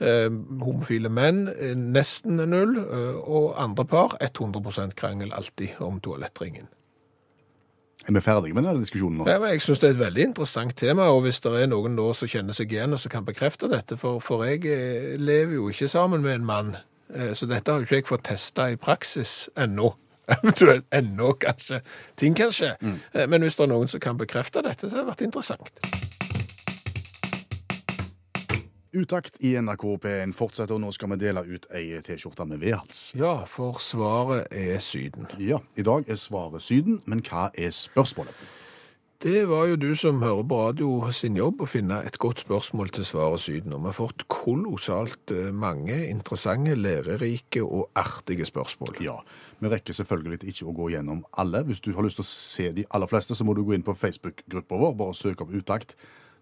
Eh, 0.00 0.30
homofile 0.62 1.12
menn 1.12 1.46
eh, 1.54 1.74
nesten 1.78 2.42
null, 2.50 2.78
eh, 2.84 3.18
og 3.22 3.54
andre 3.62 3.86
par 3.86 4.16
100 4.20 4.94
krangel 4.98 5.32
alltid 5.32 5.80
om 5.80 6.00
toalettringen. 6.00 6.68
Er 8.04 8.12
vi 8.12 8.20
ferdige 8.20 8.54
med 8.56 8.66
denne 8.66 8.82
diskusjonen 8.82 9.22
nå? 9.22 9.26
Ja, 9.28 9.38
men 9.40 9.54
jeg 9.54 9.62
synes 9.64 9.80
det 9.80 9.88
er 9.88 9.94
et 9.94 10.02
veldig 10.02 10.24
interessant 10.28 10.76
tema, 10.76 11.08
og 11.08 11.22
hvis 11.24 11.40
det 11.44 11.52
er 11.62 11.70
noen 11.72 11.96
da 11.96 12.10
som 12.16 12.28
kjenner 12.28 12.56
seg 12.56 12.72
igjen 12.74 12.92
og 12.92 13.00
som 13.00 13.12
kan 13.14 13.24
bekrefte 13.24 13.70
dette, 13.72 13.96
for, 14.00 14.20
for 14.24 14.44
jeg 14.44 14.64
eh, 14.68 15.14
lever 15.20 15.56
jo 15.56 15.70
ikke 15.72 15.88
sammen 15.88 16.24
med 16.24 16.36
en 16.36 16.48
mann, 16.48 16.74
eh, 17.14 17.32
så 17.32 17.48
dette 17.48 17.72
har 17.72 17.80
jo 17.80 17.88
ikke 17.88 18.02
jeg 18.02 18.08
fått 18.10 18.26
testa 18.28 18.68
i 18.72 18.76
praksis 18.80 19.48
ennå. 19.56 19.94
Eventuelt 20.36 20.86
ennå, 20.92 21.34
kanskje. 21.40 21.80
Ting 22.20 22.36
kan 22.36 22.52
skje. 22.52 22.74
Mm. 22.80 23.00
Men 23.28 23.44
hvis 23.44 23.58
det 23.60 23.66
er 23.66 23.74
noen 23.74 23.90
som 23.92 24.00
kan 24.00 24.20
bekrefte 24.20 24.64
dette, 24.64 24.88
så 24.88 24.96
har 24.96 25.04
det 25.04 25.12
vært 25.12 25.26
interessant. 25.26 26.23
Utakt 28.94 29.40
i 29.42 29.56
NRK 29.58 29.84
P1 30.04 30.32
fortsetter, 30.38 30.76
og 30.76 30.84
nå 30.84 30.92
skal 30.94 31.10
vi 31.10 31.16
dele 31.24 31.42
ut 31.42 31.64
ei 31.74 31.98
T-skjorte 32.04 32.46
med 32.46 32.60
vedhals. 32.62 33.08
Ja, 33.18 33.40
for 33.50 33.80
svaret 33.82 34.52
er 34.54 34.78
Syden. 34.78 35.26
Ja, 35.42 35.58
i 35.74 35.82
dag 35.82 36.06
er 36.06 36.20
svaret 36.20 36.62
Syden, 36.62 37.00
men 37.10 37.24
hva 37.26 37.48
er 37.58 37.74
spørsmålet? 37.74 38.38
Det 39.24 39.46
var 39.48 39.66
jo 39.70 39.76
du 39.80 39.94
som 39.96 40.18
hører 40.22 40.44
på 40.44 40.56
radio 40.60 40.88
sin 41.16 41.38
jobb 41.38 41.62
å 41.64 41.66
finne 41.70 42.02
et 42.04 42.18
godt 42.20 42.42
spørsmål 42.44 42.90
til 42.92 43.06
svaret 43.08 43.40
Syden. 43.40 43.72
Og 43.72 43.80
vi 43.80 43.88
har 43.88 43.96
fått 43.96 44.26
kolossalt 44.30 45.32
eh, 45.32 45.48
mange 45.48 45.96
interessante, 46.10 46.74
lærerike 46.76 47.62
og 47.64 47.88
artige 47.98 48.46
spørsmål. 48.46 49.00
Ja, 49.02 49.14
vi 49.58 49.70
rekker 49.72 49.96
selvfølgelig 49.96 50.52
ikke 50.52 50.68
å 50.68 50.76
gå 50.76 50.90
gjennom 50.92 51.24
alle. 51.40 51.64
Hvis 51.64 51.80
du 51.80 51.94
har 51.96 52.04
lyst 52.04 52.20
til 52.20 52.26
å 52.26 52.30
se 52.30 52.68
de 52.76 52.84
aller 52.94 53.10
fleste, 53.10 53.34
så 53.34 53.48
må 53.48 53.56
du 53.56 53.64
gå 53.64 53.74
inn 53.74 53.86
på 53.86 53.96
Facebook-gruppa 53.96 54.82
vår, 54.84 54.94
bare 55.00 55.16
søk 55.16 55.42
opp 55.42 55.56
Utakt. 55.56 55.96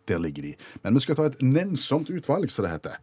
Der 0.09 0.19
ligger 0.19 0.43
de. 0.43 0.55
Men 0.83 0.95
vi 0.95 1.01
skal 1.01 1.17
ta 1.17 1.29
et 1.31 1.43
nennsomt 1.43 2.11
utvalg, 2.11 2.51
som 2.51 2.65
det 2.65 2.73
heter. 2.73 2.97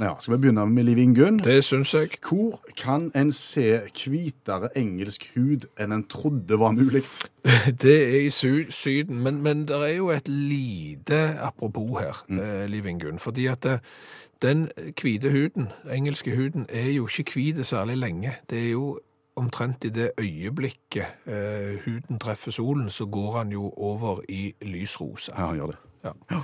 Ja, 0.00 0.14
skal 0.20 0.36
vi 0.36 0.40
begynne 0.40 0.66
med 0.66 0.84
Liv 0.84 0.98
Ingunn? 0.98 1.38
Det 1.44 1.64
syns 1.64 1.94
jeg. 1.94 2.16
Hvor 2.28 2.60
kan 2.76 3.10
en 3.14 3.32
se 3.32 3.80
hvitere 3.92 4.70
engelsk 4.78 5.30
hud 5.34 5.68
enn 5.80 5.92
en 5.92 6.04
trodde 6.08 6.58
var 6.60 6.72
mulig? 6.76 7.04
Det 7.82 7.96
er 8.02 8.20
i 8.26 8.30
sy 8.30 8.66
Syden, 8.70 9.20
men, 9.22 9.42
men 9.42 9.68
det 9.68 9.76
er 9.76 9.96
jo 9.96 10.08
et 10.10 10.28
lite 10.28 11.38
apropos 11.38 12.00
her, 12.00 12.24
eh, 12.30 12.64
Liv 12.70 12.86
Ingunn. 12.86 13.18
Fordi 13.18 13.46
at 13.46 13.62
det, 13.62 13.80
den 14.42 14.68
hvite 15.00 15.30
huden, 15.30 15.68
engelske 15.92 16.36
huden, 16.36 16.66
er 16.68 16.90
jo 16.90 17.08
ikke 17.18 17.32
hvit 17.34 17.66
særlig 17.66 17.96
lenge. 17.96 18.32
Det 18.50 18.66
er 18.66 18.70
jo 18.70 18.98
omtrent 19.36 19.84
i 19.84 19.88
det 19.88 20.10
øyeblikket 20.18 21.06
eh, 21.26 21.78
huden 21.84 22.18
treffer 22.18 22.50
solen, 22.50 22.90
så 22.90 23.06
går 23.06 23.38
han 23.38 23.52
jo 23.52 23.72
over 23.76 24.20
i 24.28 24.54
lysrosa. 24.62 25.32
Ja, 25.36 25.46
han 25.46 25.56
gjør 25.56 25.66
det. 25.66 25.76
Ja. 26.30 26.40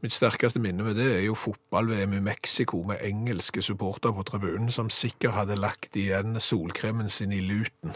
Mitt 0.00 0.14
sterkeste 0.16 0.60
minne 0.64 0.84
med 0.86 0.96
det 0.96 1.06
er 1.18 1.24
jo 1.26 1.34
fotball-VM 1.36 2.14
i 2.16 2.20
Mexico 2.24 2.82
med 2.88 3.02
engelske 3.04 3.60
supporter 3.62 4.14
på 4.16 4.22
tribunen 4.24 4.70
som 4.72 4.88
sikkert 4.88 5.34
hadde 5.36 5.58
lagt 5.60 5.96
igjen 6.00 6.38
solkremen 6.40 7.10
sin 7.12 7.32
i 7.36 7.40
luten. 7.44 7.92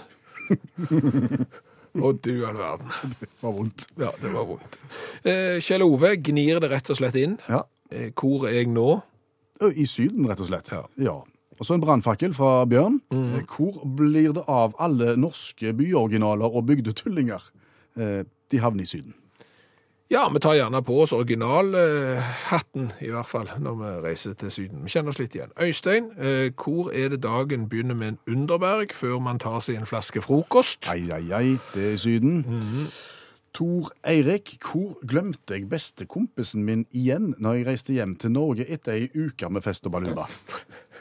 Og 1.95 2.19
du 2.27 2.33
all 2.45 2.57
verden. 2.59 2.91
Det 3.21 3.29
var 3.41 3.53
vondt. 3.55 3.87
Ja, 4.01 4.11
det 4.21 4.33
var 4.35 4.49
vondt. 4.49 4.79
Eh, 5.25 5.61
Kjell 5.63 5.85
Ove 5.87 6.17
gnir 6.27 6.59
det 6.61 6.71
rett 6.73 6.91
og 6.91 6.99
slett 6.99 7.17
inn. 7.21 7.37
Ja. 7.49 7.63
Eh, 7.95 8.11
hvor 8.19 8.49
er 8.51 8.57
jeg 8.59 8.73
nå? 8.75 8.89
I 9.65 9.87
Syden, 9.87 10.27
rett 10.29 10.43
og 10.43 10.49
slett. 10.51 10.73
Ja. 11.01 11.15
Og 11.55 11.63
så 11.69 11.77
en 11.77 11.85
brannfakkel 11.85 12.35
fra 12.35 12.65
Bjørn. 12.67 12.97
Eh, 13.15 13.45
Hvor 13.47 13.85
blir 13.97 14.33
det 14.35 14.43
av 14.51 14.75
alle 14.83 15.13
norske 15.17 15.71
byoriginaler 15.79 16.51
og 16.51 16.67
bygdetullinger? 16.67 17.47
Eh, 17.97 18.25
De 18.51 18.59
havner 18.61 18.83
i 18.83 18.91
Syden. 18.91 19.15
Ja, 20.13 20.29
vi 20.29 20.41
tar 20.41 20.53
gjerne 20.53 20.83
på 20.85 20.99
oss 21.01 21.15
originalhatten, 21.17 22.91
i 23.01 23.09
hvert 23.09 23.29
fall, 23.29 23.49
når 23.59 23.79
vi 23.79 23.93
reiser 24.05 24.35
til 24.37 24.51
Syden. 24.53 24.83
Vi 24.85 24.93
kjenner 24.93 25.15
oss 25.15 25.19
litt 25.19 25.33
igjen. 25.33 25.55
Øystein, 25.57 26.11
eh, 26.21 26.51
hvor 26.53 26.91
er 26.93 27.09
det 27.15 27.23
dagen 27.25 27.69
begynner 27.69 27.97
med 27.97 28.09
en 28.09 28.19
underberg 28.29 28.93
før 28.93 29.19
man 29.19 29.41
tar 29.41 29.63
seg 29.65 29.81
en 29.81 29.89
flaske 29.89 30.21
frokost? 30.21 30.85
Ai, 30.93 31.09
ai, 31.09 31.33
ai, 31.33 31.57
det 31.73 31.87
er 31.89 31.97
i 31.97 32.03
Syden. 32.05 32.45
Tor 33.55 33.93
Eirik, 34.05 34.59
hvor 34.61 34.99
glemte 35.09 35.57
jeg 35.57 35.71
bestekompisen 35.71 36.65
min 36.65 36.85
igjen 36.93 37.33
når 37.39 37.55
jeg 37.55 37.67
reiste 37.67 37.97
hjem 37.97 38.17
til 38.21 38.35
Norge 38.35 38.67
etter 38.69 38.99
ei 38.99 39.09
uke 39.15 39.49
med 39.49 39.65
fest 39.65 39.87
og 39.87 39.97
baluba? 39.97 40.29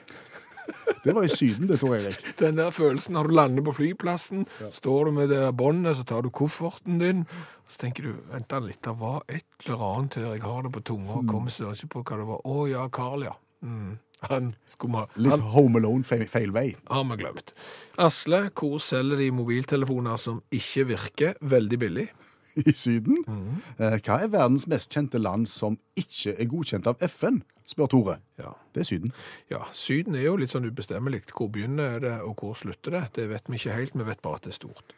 Det 1.04 1.12
var 1.12 1.26
i 1.28 1.32
Syden, 1.32 1.68
det, 1.68 1.82
Tor 1.82 1.98
Eirik. 1.98 2.22
Den 2.40 2.60
der 2.62 2.72
følelsen 2.72 3.18
når 3.18 3.28
du 3.28 3.36
lander 3.36 3.66
på 3.68 3.74
flyplassen, 3.76 4.46
står 4.72 5.10
du 5.10 5.12
med 5.18 5.34
det 5.34 5.42
båndet, 5.60 5.98
så 6.00 6.06
tar 6.08 6.24
du 6.24 6.32
kofferten 6.32 7.02
din, 7.02 7.26
og 7.66 7.76
så 7.76 7.84
tenker 7.84 8.08
du, 8.08 8.14
vent 8.32 8.56
litt, 8.64 8.80
det 8.86 8.96
var 9.02 9.22
et 9.28 9.46
eller 9.66 9.84
annet 9.90 10.20
her, 10.22 10.32
jeg 10.38 10.46
har 10.46 10.64
det 10.64 10.72
på 10.78 10.86
tunga, 10.94 11.20
mm. 11.20 11.28
kommer 11.28 11.52
så 11.52 11.74
ikke 11.76 11.92
på 11.98 12.06
hva 12.08 12.22
det 12.22 12.30
var. 12.32 12.42
Å 12.48 12.66
ja, 12.72 12.88
Carl, 12.94 13.28
ja. 13.28 13.36
Mm. 13.64 14.00
Han 14.30 14.54
skulle 14.70 15.02
ha, 15.02 15.08
Litt 15.20 15.34
han 15.34 15.48
Home 15.52 15.82
Alone 15.82 16.08
feil, 16.08 16.28
feil 16.32 16.54
vei. 16.56 16.70
har 16.88 17.08
vi 17.10 17.20
glemt. 17.20 17.52
Asle, 18.00 18.46
hvor 18.56 18.80
selger 18.80 19.20
de 19.20 19.32
mobiltelefoner 19.36 20.20
som 20.22 20.40
ikke 20.56 20.88
virker 20.94 21.40
veldig 21.42 21.80
billig? 21.80 22.08
I 22.56 22.72
Syden? 22.78 23.24
Mm. 23.28 23.60
Hva 24.06 24.22
er 24.22 24.30
verdens 24.32 24.68
mest 24.70 24.94
kjente 24.94 25.20
land 25.20 25.50
som 25.52 25.76
ikke 26.00 26.38
er 26.38 26.48
godkjent 26.48 26.88
av 26.88 27.02
FN? 27.10 27.42
Spør 27.66 27.88
Tore. 27.88 28.18
Ja. 28.40 28.52
Det 28.74 28.82
er 28.82 28.88
Syden. 28.90 29.14
ja, 29.50 29.60
Syden 29.72 30.16
er 30.16 30.24
jo 30.28 30.36
litt 30.38 30.50
sånn 30.52 30.66
ubestemmelig. 30.66 31.24
Hvor 31.32 31.48
begynner 31.54 32.00
det, 32.04 32.14
og 32.22 32.36
hvor 32.42 32.54
slutter 32.60 32.92
det? 32.92 33.04
Det 33.16 33.30
vet 33.30 33.48
vi 33.50 33.56
ikke 33.60 33.74
helt, 33.78 33.94
vi 33.96 34.04
vet 34.08 34.22
bare 34.22 34.36
at 34.42 34.48
det 34.48 34.54
er 34.54 34.60
stort. 34.60 34.94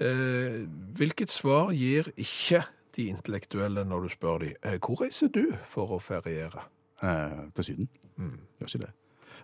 Eh, 0.00 0.64
hvilket 0.98 1.30
svar 1.34 1.72
gir 1.74 2.10
ikke 2.16 2.64
de 2.96 3.08
intellektuelle 3.10 3.84
når 3.86 4.02
du 4.06 4.08
spør 4.14 4.38
dem, 4.44 4.54
eh, 4.62 4.78
hvor 4.78 5.00
reiser 5.02 5.28
du 5.34 5.52
for 5.70 5.96
å 5.96 6.00
feriere? 6.02 6.62
Eh, 7.02 7.48
til 7.54 7.64
Syden. 7.64 7.88
Gjør 8.18 8.68
ikke 8.70 8.84
det. 8.86 8.92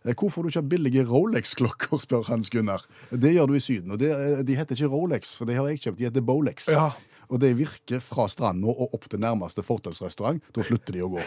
Eh, 0.05 0.15
Hvor 0.15 0.31
får 0.31 0.43
du 0.47 0.51
kjøpt 0.55 0.69
billige 0.71 1.03
Rolex-klokker, 1.05 1.99
spør 2.01 2.23
Hans 2.31 2.49
Gunnar. 2.51 2.85
Det 3.11 3.35
gjør 3.35 3.47
du 3.51 3.55
i 3.55 3.61
Syden. 3.61 3.91
og 3.93 3.99
det, 3.99 4.11
eh, 4.13 4.43
De 4.43 4.55
heter 4.57 4.75
ikke 4.77 4.89
Rolex, 4.91 5.35
for 5.37 5.45
det 5.45 5.57
har 5.57 5.67
jeg 5.69 5.81
kjøpt. 5.81 5.99
De 5.99 6.05
heter 6.05 6.21
Bolex. 6.23 6.69
Ja. 6.69 6.93
Og 7.29 7.39
det 7.41 7.57
virker 7.59 8.01
fra 8.01 8.27
stranda 8.29 8.67
og 8.67 8.95
opp 8.95 9.05
til 9.09 9.21
nærmeste 9.21 9.63
fortausrestaurant. 9.63 10.41
Da 10.53 10.63
slutter 10.63 10.93
de 10.93 11.01
å 11.03 11.11
gå. 11.11 11.21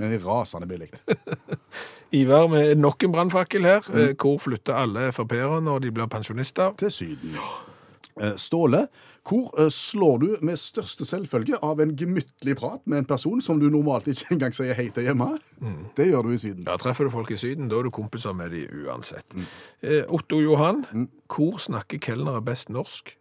Det 0.00 0.14
er 0.16 0.22
rasende 0.24 0.68
billig. 0.68 0.88
Ivar 2.20 2.48
med 2.50 2.80
nok 2.80 3.04
en 3.04 3.12
brannfakkel 3.12 3.68
her. 3.68 3.84
Mm. 3.86 4.14
hvor 4.16 4.38
flytter 4.40 4.74
alle 4.74 5.10
Frp-ere 5.12 5.60
når 5.62 5.84
de 5.84 5.92
blir 5.94 6.08
pensjonister? 6.10 6.72
Til 6.80 6.90
Syden. 6.90 7.36
Eh, 8.20 8.34
Ståle, 8.36 8.86
hvor 9.28 9.52
eh, 9.60 9.68
slår 9.70 10.18
du 10.18 10.26
med 10.44 10.58
største 10.58 11.06
selvfølge 11.06 11.60
av 11.62 11.80
en 11.80 11.92
gemyttlig 11.96 12.56
prat 12.58 12.82
med 12.84 12.98
en 13.02 13.08
person 13.08 13.40
som 13.40 13.60
du 13.60 13.68
normalt 13.70 14.08
ikke 14.10 14.34
engang 14.34 14.56
sier 14.56 14.74
hei 14.76 14.88
til 14.94 15.06
hjemme? 15.06 15.30
Det 15.96 16.08
gjør 16.10 16.26
du 16.26 16.34
i 16.34 16.40
Syden. 16.40 16.66
Ja, 16.66 16.76
Treffer 16.80 17.06
du 17.06 17.14
folk 17.14 17.30
i 17.30 17.38
Syden, 17.40 17.70
da 17.70 17.78
er 17.78 17.88
du 17.88 17.94
kompiser 17.94 18.34
med 18.36 18.52
de 18.56 18.66
uansett. 18.82 19.26
Mm. 19.36 19.48
Otto 20.08 20.40
Johan, 20.40 20.84
hvor 21.30 21.60
snakker 21.62 22.00
kelnere 22.02 22.42
best 22.44 22.72
norsk? 22.72 23.14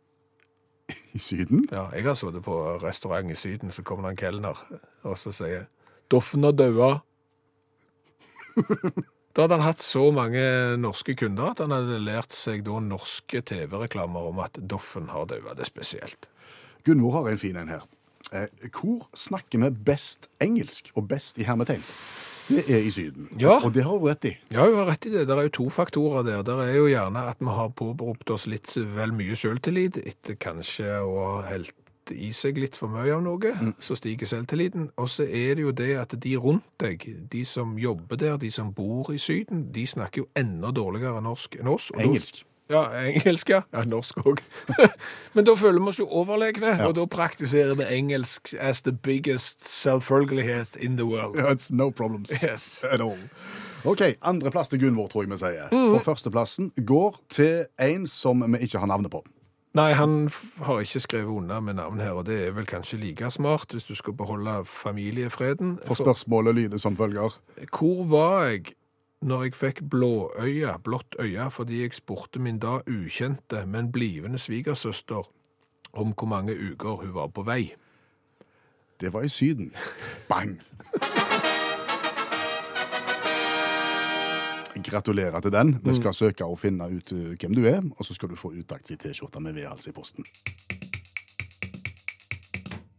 I 1.13 1.19
Syden? 1.21 1.67
Ja, 1.71 1.89
jeg 1.93 2.07
har 2.07 2.17
sittet 2.17 2.43
på 2.43 2.55
restaurant 2.81 3.31
i 3.31 3.37
Syden, 3.37 3.71
så 3.71 3.83
kommer 3.85 4.09
det 4.09 4.15
en 4.15 4.23
kelner 4.23 4.63
og 5.03 5.19
så 5.21 5.31
sier 5.35 5.67
Doffen 6.09 6.47
har 6.47 6.57
daua. 6.57 6.99
Da 9.37 9.45
hadde 9.45 9.59
han 9.59 9.67
hatt 9.69 9.83
så 9.85 10.01
mange 10.11 10.41
norske 10.81 11.13
kunder 11.15 11.51
at 11.51 11.61
han 11.61 11.71
hadde 11.71 11.99
lært 12.01 12.33
seg 12.35 12.63
da 12.65 12.79
norske 12.83 13.39
TV-reklamer 13.45 14.25
om 14.31 14.41
at 14.43 14.57
Doffen 14.57 15.05
har 15.13 15.29
daua. 15.29 15.53
Det 15.53 15.63
er 15.63 15.69
spesielt. 15.69 16.27
Gunvor 16.83 17.13
har 17.19 17.29
en 17.29 17.39
fin 17.39 17.59
en 17.61 17.69
her. 17.69 17.85
Eh, 18.33 18.49
hvor 18.73 19.05
snakker 19.17 19.61
vi 19.61 19.69
best 19.85 20.27
engelsk, 20.43 20.89
og 20.97 21.07
best 21.13 21.39
i 21.39 21.45
hermetegn? 21.47 21.85
Det 22.49 22.63
er 22.65 22.81
i 22.81 22.91
Syden. 22.91 23.29
Ja. 23.37 23.59
Og 23.61 23.73
det 23.75 23.83
har 23.85 23.93
hun 23.93 24.09
rett 24.09 24.25
i. 24.25 24.33
Ja, 24.49 24.65
hun 24.65 24.79
har 24.81 24.89
rett 24.89 25.05
i 25.05 25.13
det. 25.13 25.27
Det 25.29 25.35
er 25.37 25.45
jo 25.45 25.55
to 25.59 25.67
faktorer 25.69 26.25
der. 26.25 26.41
Det 26.45 26.55
er 26.65 26.75
jo 26.79 26.87
gjerne 26.89 27.27
at 27.29 27.37
vi 27.39 27.53
har 27.53 27.69
påberopt 27.77 28.33
oss 28.33 28.47
litt 28.49 28.73
vel 28.97 29.13
mye 29.13 29.37
selvtillit 29.37 30.01
etter 30.01 30.37
kanskje 30.41 30.97
å 31.05 31.13
ha 31.19 31.35
helt 31.51 31.75
i 32.11 32.31
seg 32.35 32.57
litt 32.61 32.75
for 32.79 32.91
mye 32.91 33.13
av 33.15 33.23
noe, 33.25 33.53
så 33.79 33.95
stiger 33.97 34.29
selvtilliten. 34.29 34.89
Og 34.97 35.09
så 35.09 35.23
er 35.25 35.55
det 35.59 35.65
jo 35.65 35.71
det 35.75 35.93
at 36.01 36.13
de 36.23 36.35
rundt 36.37 36.67
deg, 36.81 37.05
de 37.31 37.45
som 37.45 37.77
jobber 37.79 38.19
der, 38.19 38.37
de 38.41 38.51
som 38.51 38.73
bor 38.73 39.11
i 39.13 39.17
Syden, 39.21 39.67
de 39.75 39.87
snakker 39.87 40.23
jo 40.23 40.29
enda 40.39 40.71
dårligere 40.75 41.21
norsk 41.21 41.59
enn 41.59 41.71
oss. 41.71 41.91
Engelsk. 41.99 42.43
Ja, 42.69 42.83
engelsk, 43.01 43.49
ja. 43.49 43.63
ja 43.73 43.81
norsk 43.89 44.19
òg. 44.29 44.43
Men 45.33 45.45
da 45.47 45.55
føler 45.57 45.81
vi 45.81 45.89
oss 45.89 45.99
jo 46.03 46.05
overlegne, 46.05 46.75
og 46.85 46.93
da 46.99 47.07
praktiserer 47.09 47.73
vi 47.79 47.87
engelsk 47.97 48.53
as 48.61 48.83
the 48.85 48.93
biggest 48.93 49.65
selvfølgelighet 49.65 50.77
in 50.77 50.97
the 50.97 51.07
world. 51.09 51.35
Yeah, 51.35 51.49
It's 51.49 51.71
no 51.73 51.89
problems 51.89 52.29
Yes. 52.43 52.83
at 52.83 53.01
all. 53.01 53.17
Ok, 53.87 54.01
andreplass 54.21 54.69
til 54.69 54.81
Gunvor, 54.83 55.07
tror 55.07 55.23
jeg 55.23 55.31
vi 55.31 55.37
sier. 55.41 55.69
For 55.71 56.03
førsteplassen 56.11 56.69
går 56.85 57.17
til 57.31 57.65
en 57.79 58.05
som 58.11 58.43
vi 58.45 58.61
ikke 58.67 58.77
har 58.77 58.91
navnet 58.91 59.09
på. 59.11 59.23
Nei, 59.77 59.91
han 59.93 60.31
har 60.65 60.79
ikke 60.81 60.99
skrevet 60.99 61.29
under 61.29 61.59
med 61.61 61.77
navn 61.77 61.99
her, 62.01 62.17
og 62.17 62.25
det 62.25 62.39
er 62.47 62.55
vel 62.57 62.65
kanskje 62.65 62.97
like 62.97 63.29
smart 63.31 63.69
hvis 63.75 63.85
du 63.85 63.93
skal 63.95 64.15
beholde 64.17 64.63
familiefreden. 64.65 65.77
For 65.85 65.93
spørsmålet 65.93 66.55
lyder 66.55 66.81
som 66.81 66.97
følger. 66.97 67.37
Hvor 67.69 68.05
var 68.09 68.47
jeg 68.49 68.73
når 69.21 69.43
jeg 69.43 69.55
fikk 69.59 69.81
blåøya, 69.91 70.77
blått 70.83 71.15
øye, 71.19 71.49
fordi 71.51 71.81
jeg 71.81 71.93
spurte 71.93 72.39
min 72.39 72.59
da 72.59 72.79
ukjente, 72.87 73.65
men 73.67 73.91
blivende 73.91 74.39
svigersøster 74.39 75.27
om 75.93 76.13
hvor 76.13 76.27
mange 76.27 76.55
uker 76.55 77.03
hun 77.03 77.13
var 77.13 77.27
på 77.27 77.43
vei? 77.43 77.73
Det 78.99 79.13
var 79.13 79.21
i 79.21 79.27
Syden. 79.27 79.73
Bang! 80.29 80.61
Gratulerer 84.85 85.41
til 85.43 85.51
den. 85.51 85.73
Vi 85.83 85.93
skal 85.97 86.13
søke 86.15 86.45
og 86.45 86.59
finne 86.61 86.87
ut 86.87 87.11
uh, 87.11 87.33
hvem 87.35 87.55
du 87.57 87.65
er, 87.67 87.81
og 87.97 88.05
så 88.05 88.15
skal 88.15 88.31
du 88.31 88.37
få 88.39 88.53
uttakt 88.55 88.91
i 88.93 88.97
T-skjorte 88.99 89.41
med 89.43 89.57
vedhals 89.57 89.89
i 89.89 89.95
posten. 89.95 90.27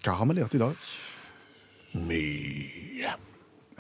Hva 0.04 0.16
har 0.16 0.28
vi 0.28 0.38
lært 0.38 0.54
i 0.56 0.62
dag? 0.62 0.86
Mye. 1.94 3.16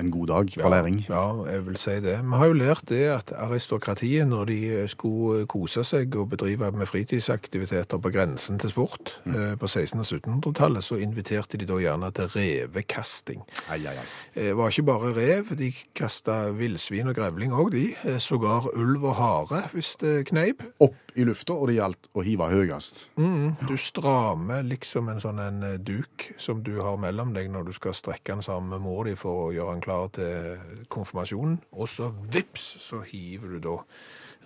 En 0.00 0.10
god 0.10 0.26
dag 0.30 0.52
for 0.56 0.72
læring. 0.72 1.02
Ja, 1.08 1.24
jeg 1.50 1.66
vil 1.66 1.76
si 1.76 1.90
det. 2.00 2.16
Vi 2.24 2.38
har 2.40 2.46
jo 2.48 2.56
lært 2.56 2.86
det 2.88 3.02
at 3.12 3.32
aristokratiet, 3.36 4.24
når 4.28 4.44
de 4.48 4.58
skulle 4.88 5.46
kose 5.50 5.84
seg 5.84 6.14
og 6.16 6.30
bedrive 6.32 6.70
med 6.72 6.88
fritidsaktiviteter 6.88 8.00
på 8.00 8.12
grensen 8.14 8.58
til 8.62 8.72
sport 8.72 9.12
eh, 9.26 9.52
på 9.60 9.68
1600- 9.68 10.00
og 10.00 10.06
1700-tallet, 10.40 10.84
så 10.86 10.96
inviterte 11.04 11.60
de 11.60 11.68
da 11.68 11.76
gjerne 11.82 12.10
til 12.16 12.30
revekasting. 12.32 13.42
Ai, 13.68 13.82
ai, 13.84 13.96
ai. 14.00 14.06
Det 14.34 14.56
var 14.56 14.72
ikke 14.72 14.86
bare 14.88 15.12
rev, 15.16 15.52
de 15.58 15.68
kasta 15.96 16.38
villsvin 16.56 17.12
og 17.12 17.18
grevling 17.20 17.52
òg, 17.52 17.70
de. 17.76 17.84
Eh, 18.08 18.16
Sågar 18.20 18.70
ulv 18.72 19.04
og 19.04 19.14
hare, 19.20 19.66
hvis 19.74 19.96
det 20.00 20.26
kneip. 20.30 20.64
Opp 20.80 20.96
i 21.18 21.24
lufta, 21.26 21.52
og 21.58 21.66
det 21.68 21.76
gjaldt 21.80 22.08
å 22.14 22.22
hive 22.24 22.46
høyest. 22.52 23.04
Mm, 23.18 23.56
du 23.66 23.74
strammer 23.80 24.62
liksom 24.64 25.08
en 25.10 25.20
sånn 25.22 25.40
en 25.42 25.62
eh, 25.66 25.76
duk 25.82 26.30
som 26.40 26.62
du 26.64 26.76
har 26.80 26.96
mellom 27.02 27.34
deg 27.34 27.50
når 27.50 27.68
du 27.68 27.72
skal 27.76 27.96
strekke 27.98 28.32
den 28.36 28.44
sammen 28.46 28.70
med 28.70 28.84
mor 28.86 29.04
di 29.08 29.16
for 29.18 29.48
å 29.48 29.52
gjøre 29.54 29.74
den 29.74 29.82
klar 29.84 29.89
til 30.16 30.84
konfirmasjonen, 30.92 31.58
og 31.72 31.88
så 31.88 32.10
vips, 32.34 32.66
så 32.84 33.00
hiver 33.06 33.56
du 33.56 33.60
da 33.68 33.76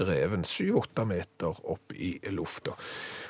reven 0.04 0.42
syv-åtte 0.42 1.04
meter 1.07 1.54
opp 1.70 1.92
i 1.94 2.16
lufta. 2.35 2.72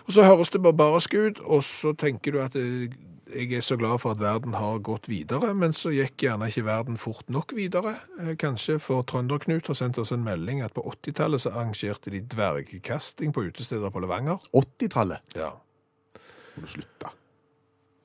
Og 0.06 0.14
så 0.16 0.24
høres 0.24 0.48
det 0.54 0.62
barbarisk 0.64 1.12
ut, 1.18 1.40
og 1.44 1.60
så 1.66 1.92
tenker 2.00 2.32
du 2.32 2.38
at 2.40 2.56
eh, 2.56 2.86
jeg 3.34 3.50
er 3.56 3.64
så 3.64 3.76
glad 3.80 3.98
for 4.00 4.12
at 4.14 4.20
verden 4.20 4.54
har 4.54 4.78
gått 4.84 5.08
videre, 5.10 5.50
men 5.56 5.72
så 5.76 5.90
gikk 5.92 6.22
gjerne 6.26 6.48
ikke 6.48 6.64
verden 6.66 6.96
fort 7.00 7.28
nok 7.32 7.52
videre. 7.56 7.96
Eh, 8.20 8.32
Kanskje 8.40 8.78
for 8.80 9.04
Trønder-Knut 9.08 9.68
har 9.72 9.76
sendt 9.80 9.98
oss 10.00 10.12
en 10.14 10.24
melding 10.24 10.62
at 10.64 10.72
på 10.76 10.84
80-tallet 10.92 11.42
så 11.44 11.52
arrangerte 11.52 12.12
de 12.14 12.20
dvergkasting 12.32 13.32
på 13.36 13.44
utesteder 13.50 13.90
på 13.92 14.00
Levanger. 14.04 14.40
80-tallet 14.56 15.36
Ja. 15.36 15.50
må 16.56 16.64
du 16.64 16.70
slutte. 16.78 17.12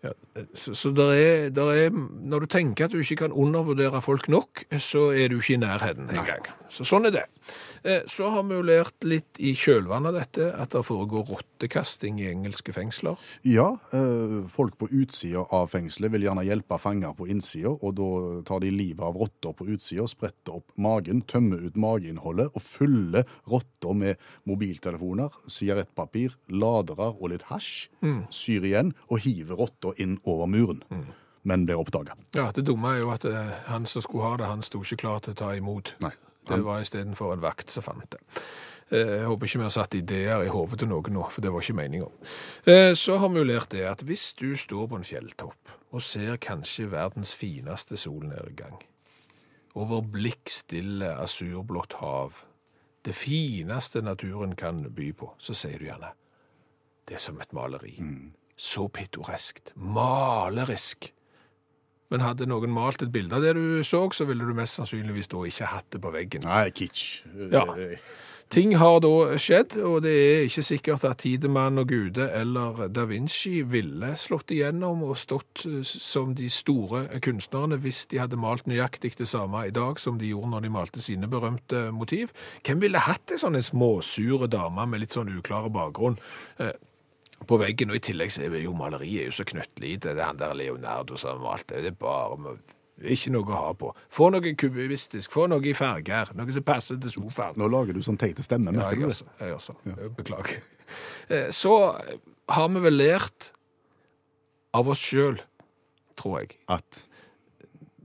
Ja, 0.04 0.14
så, 0.56 0.74
så 0.74 0.90
der 0.96 1.12
er, 1.12 1.50
der 1.50 1.72
er, 1.72 1.90
når 2.24 2.40
du 2.40 2.46
tenker 2.46 2.86
at 2.86 2.92
du 2.92 2.98
ikke 2.98 3.16
kan 3.16 3.32
undervurdere 3.32 4.02
folk 4.02 4.30
nok, 4.30 4.64
så 4.78 5.12
er 5.12 5.28
du 5.28 5.36
ikke 5.42 5.54
i 5.54 5.58
nærheten 5.58 6.10
engang. 6.10 6.46
Så 6.70 6.86
sånn 6.86 7.08
er 7.10 7.12
det. 7.12 7.24
Eh, 7.84 8.02
Så 8.08 8.30
har 8.30 8.44
vi 8.44 8.56
jo 8.56 8.62
lært 8.62 9.04
litt 9.04 9.40
i 9.40 9.54
kjølvannet 9.58 10.08
av 10.12 10.14
dette 10.20 10.50
at 10.54 10.70
det 10.76 10.84
foregår 10.86 11.26
rottekasting 11.32 12.20
i 12.22 12.28
engelske 12.30 12.74
fengsler. 12.76 13.18
Ja, 13.44 13.72
eh, 13.94 14.48
folk 14.54 14.78
på 14.78 14.88
utsida 14.92 15.46
av 15.52 15.70
fengselet 15.72 16.12
vil 16.12 16.28
gjerne 16.28 16.46
hjelpe 16.46 16.78
fanger 16.80 17.16
på 17.18 17.28
innsida, 17.28 17.70
og 17.82 17.96
da 17.96 18.10
tar 18.46 18.60
de 18.62 18.70
livet 18.72 19.02
av 19.02 19.16
rotter 19.18 19.54
på 19.54 19.66
utsida, 19.74 20.06
spretter 20.08 20.60
opp 20.60 20.70
magen, 20.78 21.22
tømmer 21.26 21.62
ut 21.66 21.76
mageinnholdet 21.76 22.52
og 22.54 22.62
fyller 22.62 23.26
rotter 23.50 23.94
med 23.96 24.18
mobiltelefoner, 24.46 25.30
sigarettpapir, 25.50 26.36
ladere 26.50 27.10
og 27.16 27.30
litt 27.34 27.48
hasj, 27.50 27.88
syr 28.30 28.66
igjen 28.68 28.94
og 29.10 29.20
hiver 29.26 29.58
rotta 29.60 29.94
inn 29.98 30.20
over 30.26 30.48
muren. 30.48 30.84
Men 31.48 31.64
ble 31.66 31.74
oppdaga. 31.80 32.18
Ja, 32.36 32.52
Det 32.52 32.66
dumme 32.68 32.96
er 32.96 33.00
jo 33.00 33.12
at 33.14 33.24
eh, 33.26 33.54
han 33.72 33.86
som 33.88 34.02
skulle 34.04 34.24
ha 34.28 34.38
det, 34.38 34.46
han 34.46 34.62
sto 34.62 34.82
ikke 34.84 34.98
klar 35.00 35.22
til 35.24 35.34
å 35.34 35.40
ta 35.40 35.54
imot. 35.56 35.94
Nei. 36.04 36.12
Det 36.58 36.66
var 36.66 36.82
istedenfor 36.82 37.34
en 37.34 37.42
vakt 37.44 37.72
som 37.72 37.84
fant 37.84 38.10
det. 38.12 38.20
Eh, 38.92 39.20
Jeg 39.20 39.26
håper 39.30 39.46
ikke 39.48 39.60
vi 39.60 39.64
har 39.68 39.70
satt 39.76 39.94
ideer 39.96 40.42
i 40.44 40.50
hodet 40.50 40.80
til 40.80 40.88
noen 40.90 41.14
nå, 41.14 41.28
for 41.32 41.42
det 41.42 41.52
var 41.54 41.62
ikke 41.62 41.78
meningen. 41.78 42.10
Eh, 42.66 42.94
Så 42.96 43.18
har 43.20 43.30
vi 43.30 43.38
jo 43.38 43.44
lært 43.46 43.70
det 43.70 43.86
at 43.86 44.02
hvis 44.02 44.34
du 44.34 44.56
står 44.58 44.88
på 44.90 44.96
en 44.98 45.04
fjelltopp 45.04 45.76
og 45.92 46.02
ser 46.02 46.38
kanskje 46.38 46.90
verdens 46.92 47.34
fineste 47.36 47.98
solnedgang, 47.98 48.80
over 49.76 50.02
blikkstille 50.02 51.12
asurblått 51.22 51.94
hav, 52.02 52.34
det 53.06 53.14
fineste 53.16 54.02
naturen 54.02 54.56
kan 54.56 54.84
by 54.94 55.12
på, 55.14 55.32
så 55.40 55.54
sier 55.56 55.80
du 55.80 55.86
gjerne 55.86 56.12
det 57.08 57.16
er 57.16 57.20
som 57.24 57.40
et 57.42 57.54
maleri. 57.54 57.96
Så 58.58 58.88
pittoreskt. 58.94 59.72
Malerisk. 59.76 61.12
Men 62.10 62.26
hadde 62.26 62.48
noen 62.50 62.74
malt 62.74 63.04
et 63.06 63.12
bilde 63.14 63.38
av 63.38 63.46
det 63.46 63.54
du 63.58 63.84
så, 63.86 64.02
så 64.14 64.26
ville 64.30 64.48
du 64.48 64.56
mest 64.58 64.80
sannsynligvis 64.80 65.30
da 65.30 65.44
ikke 65.46 65.70
hatt 65.76 65.92
det 65.94 66.02
på 66.02 66.14
veggen. 66.16 66.48
Nei, 66.50 66.70
kitsch. 66.74 67.22
Ja. 67.54 67.68
Ting 68.50 68.72
har 68.82 68.96
da 69.06 69.38
skjedd, 69.38 69.76
og 69.86 70.00
det 70.02 70.12
er 70.18 70.48
ikke 70.48 70.64
sikkert 70.66 71.04
at 71.06 71.20
Tidemann 71.22 71.78
og 71.78 71.92
Gude 71.92 72.26
eller 72.34 72.88
Da 72.90 73.04
Vinci 73.06 73.60
ville 73.62 74.16
slått 74.18 74.50
igjennom 74.56 75.04
og 75.06 75.20
stått 75.22 75.68
eh, 75.70 75.84
som 75.86 76.32
de 76.34 76.48
store 76.50 77.04
kunstnerne 77.22 77.78
hvis 77.84 78.08
de 78.10 78.18
hadde 78.18 78.40
malt 78.42 78.66
nøyaktig 78.66 79.14
det 79.20 79.30
samme 79.30 79.68
i 79.70 79.76
dag 79.76 80.02
som 80.02 80.18
de 80.18 80.32
gjorde 80.32 80.50
når 80.56 80.66
de 80.66 80.74
malte 80.80 81.06
sine 81.06 81.30
berømte 81.30 81.92
motiv. 81.94 82.34
Hvem 82.66 82.82
ville 82.82 83.06
hatt 83.06 83.30
ei 83.30 83.38
sånn 83.38 83.60
småsure 83.62 84.50
dame 84.50 84.88
med 84.90 85.06
litt 85.06 85.14
sånn 85.14 85.30
uklare 85.30 85.70
bakgrunn 85.70 86.18
eh, 86.58 86.74
på 87.48 87.58
veggen? 87.62 87.90
Og 87.92 87.96
i 87.96 88.04
tillegg 88.10 88.32
så 88.36 88.44
er 88.48 88.58
jo 88.64 88.74
maleriet 88.78 89.22
er 89.22 89.30
jo 89.32 89.38
så 89.40 89.46
knøttlite. 89.48 90.14
Det 90.16 90.20
er 90.20 90.28
han 90.32 90.38
der 90.42 90.54
Leonardo 90.58 91.18
som 91.18 91.38
har 91.38 91.44
malt 91.44 91.68
det. 91.72 91.84
Det 91.86 91.94
er 91.94 92.00
bare 92.02 92.58
ikke 93.10 93.32
noe 93.32 93.48
å 93.48 93.60
ha 93.64 93.74
på. 93.80 93.94
Få 94.12 94.28
noe 94.34 94.52
kubistisk, 94.60 95.32
få 95.32 95.46
noe 95.48 95.64
i 95.64 95.74
farger, 95.78 96.34
noe 96.36 96.52
som 96.52 96.64
passer 96.68 96.98
til 97.00 97.14
sofaen. 97.14 97.56
Nå 97.58 97.70
lager 97.72 97.96
du 97.96 98.02
sånn 98.04 98.18
teite 98.20 98.44
stemme, 98.44 98.74
Ja, 98.76 98.82
merker 98.82 98.90
jeg 98.90 99.00
du 99.00 99.06
det? 99.06 99.14
også. 99.14 99.28
Jeg 99.40 99.54
også. 99.56 99.76
Beklager. 100.18 100.64
Eh, 101.30 101.48
Så 101.52 101.76
har 102.50 102.68
vi 102.70 102.80
vel 102.84 102.98
lært 103.00 103.52
av 104.74 104.90
oss 104.90 105.00
sjøl, 105.00 105.40
tror 106.20 106.40
jeg. 106.42 106.58
At 106.68 107.06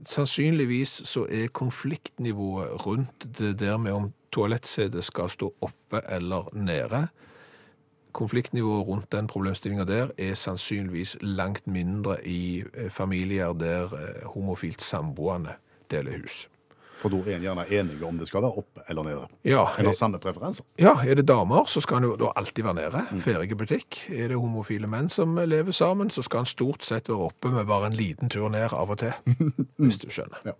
Sannsynligvis 0.05 0.99
så 1.09 1.23
er 1.33 1.47
konfliktnivået 1.49 2.75
rundt 2.85 3.25
det 3.39 3.55
der 3.59 3.77
med 3.81 3.91
om 3.95 4.11
toalettsetet 4.31 5.03
skal 5.07 5.29
stå 5.33 5.49
oppe 5.65 6.01
eller 6.11 6.49
nede. 6.53 7.07
Konfliktnivået 8.15 8.87
rundt 8.87 9.11
den 9.11 9.27
problemstillinga 9.27 9.83
der 9.89 10.11
er 10.17 10.33
sannsynligvis 10.39 11.17
langt 11.21 11.67
mindre 11.67 12.15
i 12.27 12.63
eh, 12.73 12.89
familier 12.91 13.53
der 13.53 13.91
eh, 13.93 14.25
homofilt 14.33 14.81
samboende 14.81 15.49
deler 15.91 16.15
hus. 16.21 16.45
For 17.01 17.11
da 17.11 17.17
er 17.27 17.35
en 17.35 17.41
gjerne 17.43 17.65
enige 17.75 18.05
om 18.07 18.15
det 18.17 18.27
skal 18.29 18.41
være 18.41 18.55
oppe 18.61 18.81
eller 18.89 19.03
nede. 19.03 19.25
Ja, 19.43 19.65
En 19.79 19.85
har 19.85 19.93
samme 19.93 20.17
preferanser. 20.23 20.63
ja, 20.79 20.93
er 21.05 21.13
det 21.19 21.27
damer, 21.27 21.65
så 21.67 21.81
skal 21.83 21.99
han 21.99 22.03
jo 22.07 22.15
da 22.15 22.29
alltid 22.39 22.63
være 22.63 22.73
nede. 22.79 23.01
Ferdig 23.21 23.57
butikk. 23.59 23.97
Er 24.09 24.31
det 24.31 24.37
homofile 24.39 24.87
menn 24.87 25.09
som 25.11 25.35
lever 25.35 25.71
sammen, 25.75 26.09
så 26.09 26.23
skal 26.23 26.45
han 26.45 26.45
stort 26.49 26.83
sett 26.87 27.09
være 27.11 27.27
oppe 27.27 27.51
med 27.51 27.67
bare 27.67 27.91
en 27.91 27.93
liten 27.99 28.29
tur 28.31 28.47
ned 28.49 28.71
av 28.73 28.89
og 28.89 28.97
til. 29.03 29.11
Hvis 29.83 29.99
du 30.01 30.07
skjønner. 30.09 30.39
Ja. 30.45 30.55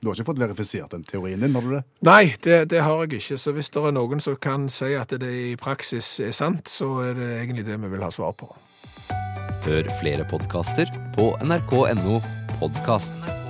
Du 0.00 0.08
har 0.08 0.16
ikke 0.16 0.30
fått 0.30 0.40
verifisert 0.40 0.94
den 0.94 1.02
teorien 1.04 1.42
din, 1.44 1.52
har 1.54 1.66
du 1.66 1.74
det? 1.74 1.82
Nei, 2.08 2.32
det, 2.40 2.62
det 2.72 2.80
har 2.86 3.02
jeg 3.04 3.20
ikke. 3.20 3.36
Så 3.36 3.52
hvis 3.52 3.68
det 3.74 3.82
er 3.84 3.92
noen 3.92 4.22
som 4.24 4.38
kan 4.40 4.64
si 4.72 4.94
at 4.96 5.12
det 5.12 5.28
i 5.28 5.50
praksis 5.60 6.14
er 6.24 6.32
sant, 6.36 6.72
så 6.72 6.88
er 7.10 7.18
det 7.18 7.28
egentlig 7.42 7.66
det 7.68 7.76
vi 7.82 7.92
vil 7.92 8.06
ha 8.06 8.08
svar 8.14 8.32
på. 8.40 8.48
Hør 9.66 9.92
flere 10.00 10.24
podkaster 10.24 10.88
på 11.18 11.34
nrk.no 11.44 12.16
podkast. 12.62 13.49